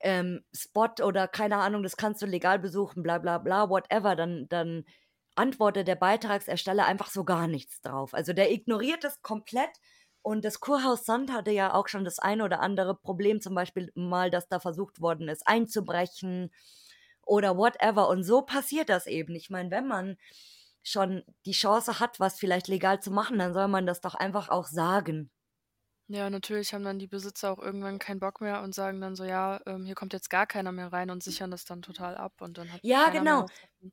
[0.00, 4.48] ähm, Spot oder keine Ahnung, das kannst du legal besuchen, bla bla bla, whatever, dann,
[4.48, 4.84] dann
[5.36, 8.14] antwortet der Beitragsersteller einfach so gar nichts drauf.
[8.14, 9.70] Also der ignoriert das komplett.
[10.22, 13.90] Und das Kurhaus Sand hatte ja auch schon das eine oder andere Problem, zum Beispiel
[13.96, 16.52] mal, dass da versucht worden ist, einzubrechen
[17.26, 18.08] oder whatever.
[18.08, 19.34] Und so passiert das eben.
[19.34, 20.16] Ich meine, wenn man
[20.84, 24.48] schon die Chance hat, was vielleicht legal zu machen, dann soll man das doch einfach
[24.48, 25.30] auch sagen.
[26.08, 29.24] Ja, natürlich haben dann die Besitzer auch irgendwann keinen Bock mehr und sagen dann so,
[29.24, 32.40] ja, ähm, hier kommt jetzt gar keiner mehr rein und sichern das dann total ab
[32.40, 33.44] und dann hat Ja, keiner mehr genau.
[33.44, 33.92] was davon.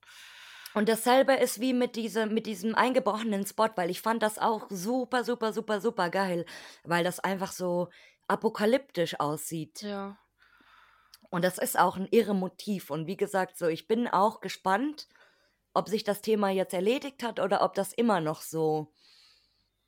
[0.74, 4.68] Und dasselbe ist wie mit, diese, mit diesem eingebrochenen Spot, weil ich fand das auch
[4.70, 6.46] super, super, super, super geil,
[6.84, 7.90] weil das einfach so
[8.28, 9.82] apokalyptisch aussieht.
[9.82, 10.18] Ja.
[11.32, 12.90] Und das ist auch ein irre Motiv.
[12.90, 15.08] Und wie gesagt, so, ich bin auch gespannt,
[15.74, 18.94] ob sich das Thema jetzt erledigt hat oder ob das immer noch so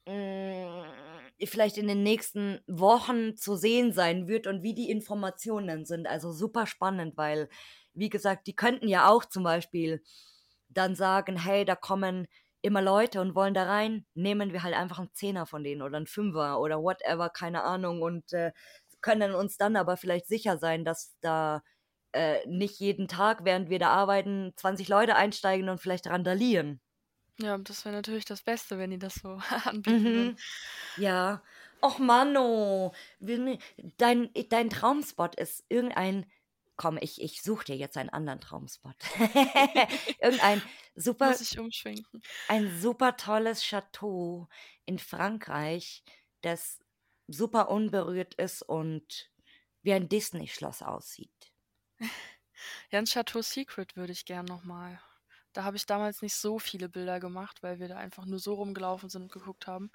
[0.06, 1.11] mh,
[1.46, 6.08] vielleicht in den nächsten Wochen zu sehen sein wird und wie die Informationen sind.
[6.08, 7.50] Also super spannend, weil,
[7.94, 10.02] wie gesagt, die könnten ja auch zum Beispiel
[10.70, 12.28] dann sagen, hey, da kommen
[12.62, 15.98] immer Leute und wollen da rein, nehmen wir halt einfach einen Zehner von denen oder
[15.98, 18.52] einen Fünfer oder whatever, keine Ahnung und äh,
[19.02, 21.64] können uns dann aber vielleicht sicher sein, dass da
[22.14, 26.82] äh, nicht jeden Tag, während wir da arbeiten, 20 Leute einsteigen und vielleicht randalieren.
[27.40, 29.30] Ja, das wäre natürlich das Beste, wenn die das so
[29.66, 30.32] anbieten würden.
[30.32, 30.38] Mhm.
[30.98, 31.44] Ja.
[31.84, 36.32] Och Mano, dein, dein Traumspot ist irgendein.
[36.78, 38.96] Komm, ich, ich suche dir jetzt einen anderen Traumspot.
[40.20, 40.62] irgendein
[40.96, 42.22] super, Muss ich umschwenken.
[42.48, 44.48] ein super tolles Chateau
[44.86, 46.04] in Frankreich,
[46.42, 46.80] das
[47.28, 49.32] super unberührt ist und
[49.84, 51.52] wie ein Disney-Schloss aussieht.
[52.92, 55.02] Ja, ein Chateau Secret würde ich gern nochmal.
[55.54, 58.54] Da habe ich damals nicht so viele Bilder gemacht, weil wir da einfach nur so
[58.56, 59.92] rumgelaufen sind und geguckt haben.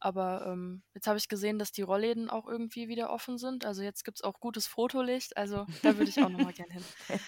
[0.00, 3.64] Aber ähm, jetzt habe ich gesehen, dass die Rollläden auch irgendwie wieder offen sind.
[3.64, 5.36] Also jetzt gibt es auch gutes Fotolicht.
[5.38, 6.84] Also da würde ich auch nochmal gern hin.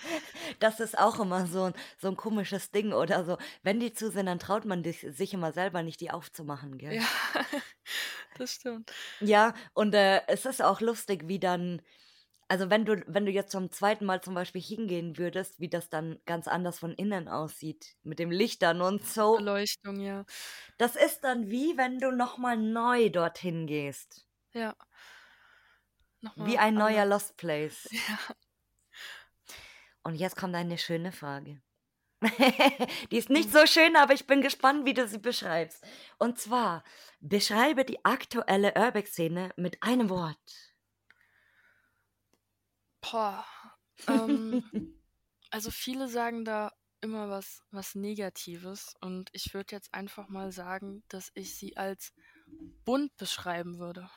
[0.58, 3.38] Das ist auch immer so ein, so ein komisches Ding oder so.
[3.62, 6.96] Wenn die zu sind, dann traut man sich immer selber nicht, die aufzumachen, gell?
[6.96, 7.04] Ja,
[8.38, 8.92] das stimmt.
[9.20, 11.82] Ja, und äh, es ist auch lustig, wie dann,
[12.48, 15.88] also wenn du, wenn du jetzt zum zweiten Mal zum Beispiel hingehen würdest, wie das
[15.88, 19.36] dann ganz anders von innen aussieht, mit dem Lichtern und so.
[19.36, 20.24] Beleuchtung, ja.
[20.78, 24.26] Das ist dann wie, wenn du nochmal neu dorthin gehst.
[24.52, 24.76] Ja.
[26.20, 27.28] Nochmal Wie ein neuer anders.
[27.28, 27.88] Lost Place.
[28.08, 28.18] Ja.
[30.02, 31.60] Und jetzt kommt eine schöne Frage.
[33.10, 35.84] die ist nicht so schön, aber ich bin gespannt, wie du sie beschreibst.
[36.18, 36.84] Und zwar,
[37.18, 40.75] beschreibe die aktuelle Urbex-Szene mit einem Wort.
[43.10, 43.44] Boah.
[44.08, 44.62] Ähm,
[45.50, 51.04] also viele sagen da immer was, was Negatives und ich würde jetzt einfach mal sagen,
[51.08, 52.12] dass ich sie als
[52.84, 54.10] bunt beschreiben würde.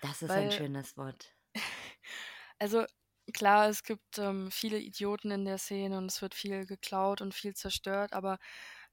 [0.00, 1.34] Das ist ein Weil, schönes Wort.
[2.58, 2.84] also
[3.32, 7.34] klar, es gibt ähm, viele Idioten in der Szene und es wird viel geklaut und
[7.34, 8.38] viel zerstört, aber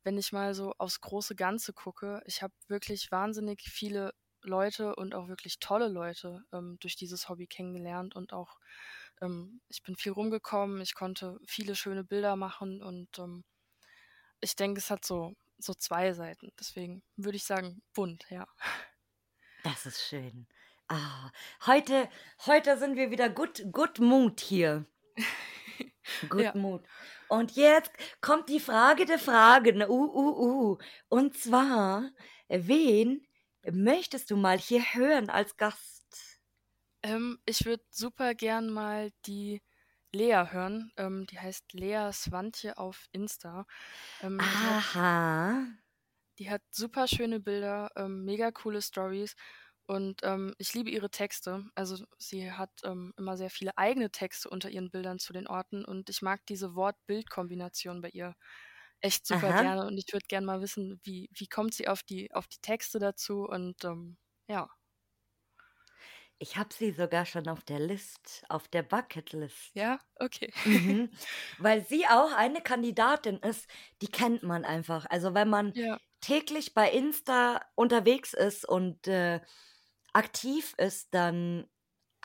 [0.04, 4.14] wenn ich mal so aufs große Ganze gucke, ich habe wirklich wahnsinnig viele
[4.50, 8.58] Leute und auch wirklich tolle Leute ähm, durch dieses Hobby kennengelernt und auch
[9.22, 13.44] ähm, ich bin viel rumgekommen, ich konnte viele schöne Bilder machen und ähm,
[14.42, 16.52] ich denke, es hat so, so zwei Seiten.
[16.60, 18.48] Deswegen würde ich sagen, bunt, ja.
[19.64, 20.48] Das ist schön.
[20.88, 21.32] Ah,
[21.66, 22.10] heute,
[22.46, 24.86] heute sind wir wieder good, good mood hier.
[26.30, 26.56] Good Ja.
[26.56, 26.84] mood.
[27.28, 29.84] Und jetzt kommt die Frage der Fragen.
[29.84, 30.78] Uh, uh, uh.
[31.08, 32.10] Und zwar,
[32.48, 33.28] wen
[33.72, 36.40] möchtest du mal hier hören als Gast?
[37.04, 39.62] Ähm, ich würde super gern mal die
[40.14, 40.92] Lea hören.
[40.98, 43.66] Ähm, die heißt Lea Swantje auf Insta.
[44.22, 45.80] Ähm, die hat Aha.
[46.40, 49.36] Die hat super schöne Bilder, ähm, mega coole Stories
[49.88, 51.66] und ähm, ich liebe ihre Texte.
[51.76, 55.84] Also sie hat ähm, immer sehr viele eigene Texte unter ihren Bildern zu den Orten
[55.86, 58.36] und ich mag diese Wort-Bild-Kombination bei ihr
[59.02, 59.56] echt super Aha.
[59.56, 62.60] gerne und ich würde gerne mal wissen, wie, wie kommt sie auf die, auf die
[62.62, 64.18] Texte dazu und ähm,
[64.50, 64.70] ja,
[66.38, 69.74] Ich habe sie sogar schon auf der List, auf der Bucketlist.
[69.74, 70.52] ja, okay.
[70.64, 71.12] Mhm.
[71.58, 73.68] Weil sie auch eine Kandidatin ist,
[74.02, 75.06] die kennt man einfach.
[75.10, 79.42] Also wenn man Ja, täglich bei Insta unterwegs ist und äh,
[80.14, 81.70] aktiv ist, dann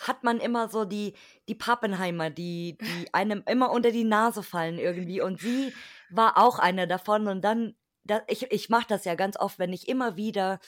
[0.01, 1.15] hat man immer so die,
[1.49, 5.21] die Pappenheimer, die, die einem immer unter die Nase fallen irgendwie.
[5.21, 5.73] Und sie
[6.11, 7.29] war auch eine davon.
[7.29, 7.75] Und dann,
[8.05, 10.59] da, ich, ich mache das ja ganz oft, wenn ich immer wieder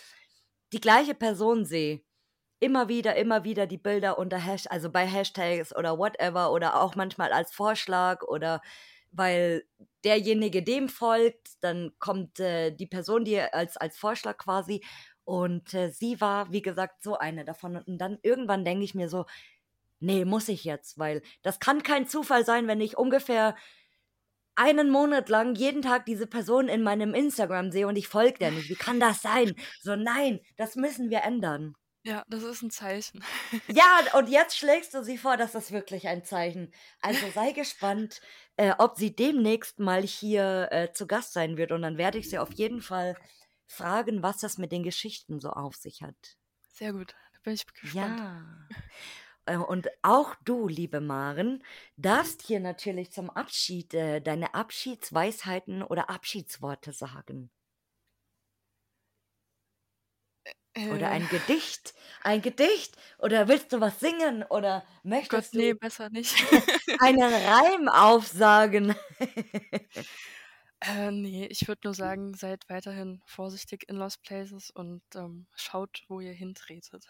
[0.72, 2.02] die gleiche Person sehe.
[2.58, 6.94] Immer wieder, immer wieder die Bilder unter Hash, also bei Hashtags oder whatever oder auch
[6.94, 8.62] manchmal als Vorschlag oder
[9.12, 9.64] weil
[10.04, 14.82] derjenige dem folgt, dann kommt äh, die Person dir als, als Vorschlag quasi.
[15.26, 17.76] Und äh, sie war, wie gesagt, so eine davon.
[17.76, 19.26] Und dann irgendwann denke ich mir so,
[20.00, 23.56] nee, muss ich jetzt, weil das kann kein Zufall sein, wenn ich ungefähr
[24.54, 28.52] einen Monat lang jeden Tag diese Person in meinem Instagram sehe und ich folge der
[28.52, 28.70] nicht.
[28.70, 29.54] Wie kann das sein?
[29.82, 31.74] So, nein, das müssen wir ändern.
[32.04, 33.22] ja, das ist ein Zeichen.
[33.68, 36.72] Ja, und jetzt schlägst du sie vor, das ist wirklich ein Zeichen.
[37.00, 38.20] Also sei gespannt,
[38.56, 41.72] äh, ob sie demnächst mal hier äh, zu Gast sein wird.
[41.72, 43.16] Und dann werde ich sie auf jeden Fall
[43.66, 46.36] fragen, was das mit den Geschichten so auf sich hat.
[46.68, 48.22] Sehr gut, da bin ich gespannt.
[48.22, 48.76] Ja.
[49.46, 51.62] Äh, Und auch du, liebe Maren,
[51.96, 57.50] darfst hier natürlich zum Abschied äh, deine Abschiedsweisheiten oder Abschiedsworte sagen.
[60.88, 61.94] Oder Äh, ein Gedicht.
[62.22, 62.96] Ein Gedicht.
[63.18, 64.44] Oder willst du was singen?
[64.44, 64.84] Oder
[65.28, 66.34] Gott, möchtest nee, du besser nicht.
[66.98, 68.94] einen Reim aufsagen?
[70.82, 76.04] Äh, ne, ich würde nur sagen, seid weiterhin vorsichtig in Lost Places und, ähm, schaut,
[76.08, 77.06] wo ihr hintretet.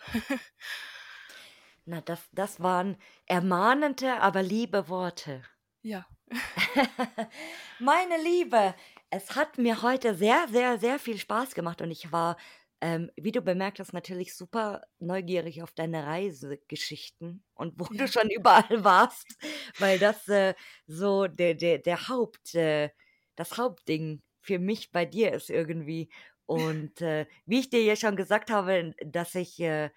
[1.85, 2.97] Na, das, das waren
[3.27, 5.43] ermahnende, aber liebe Worte.
[5.83, 6.09] Ja.
[7.79, 8.75] Meine Liebe,
[9.11, 12.37] es hat mir heute sehr, sehr, sehr viel Spaß gemacht und ich war,
[12.81, 18.09] ähm, wie du bemerkt hast, natürlich super neugierig auf deine Reisegeschichten und wo du Ja.
[18.09, 19.37] schon überall warst,
[19.79, 20.55] weil das äh,
[20.87, 22.91] so der, der, der Haupt, äh,
[23.37, 26.11] das Hauptding für mich bei dir ist irgendwie.
[26.47, 29.91] Und äh, wie ich dir ja schon gesagt habe, dass ich äh,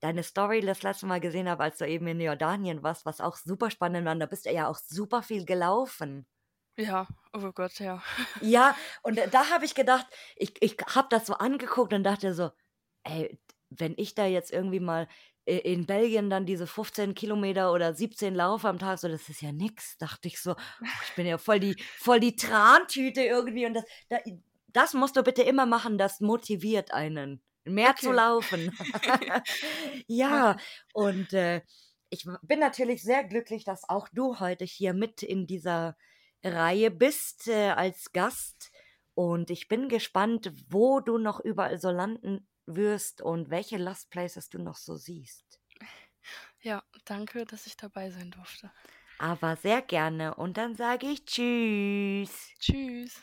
[0.00, 3.36] deine Story das letzte Mal gesehen habe, als du eben in Jordanien warst, was auch
[3.36, 6.26] super spannend war, und da bist du ja auch super viel gelaufen.
[6.78, 8.02] Ja, oh Gott, ja.
[8.40, 10.06] Ja, und da- habe ich gedacht,
[10.36, 12.50] ich, ich habe das so angeguckt und dachte so,
[13.04, 13.38] ey,
[13.70, 15.08] wenn ich da jetzt irgendwie mal
[15.46, 19.52] in Belgien dann diese 15 Kilometer oder 17 laufe am Tag, so, das ist ja
[19.52, 20.56] nix, dachte ich so.
[21.04, 24.18] Ich bin ja voll die, voll die Trantüte irgendwie und das, da,
[24.68, 28.16] das musst du bitte immer machen, das motiviert einen, mehr zu Okay.
[28.16, 28.72] laufen.
[30.08, 30.56] ja,
[30.92, 31.62] und äh,
[32.10, 35.96] ich bin natürlich sehr glücklich, dass auch du heute hier mit in dieser
[36.44, 38.70] Reihe bist äh, als Gast.
[39.14, 44.48] Und ich bin gespannt, wo du noch überall so landen wirst und welche Last Places
[44.48, 45.60] du noch so siehst.
[46.60, 48.72] Ja, danke, dass ich dabei sein durfte.
[49.18, 50.34] Aber sehr gerne.
[50.34, 52.50] Und dann sage ich Tschüss.
[52.58, 53.22] Tschüss.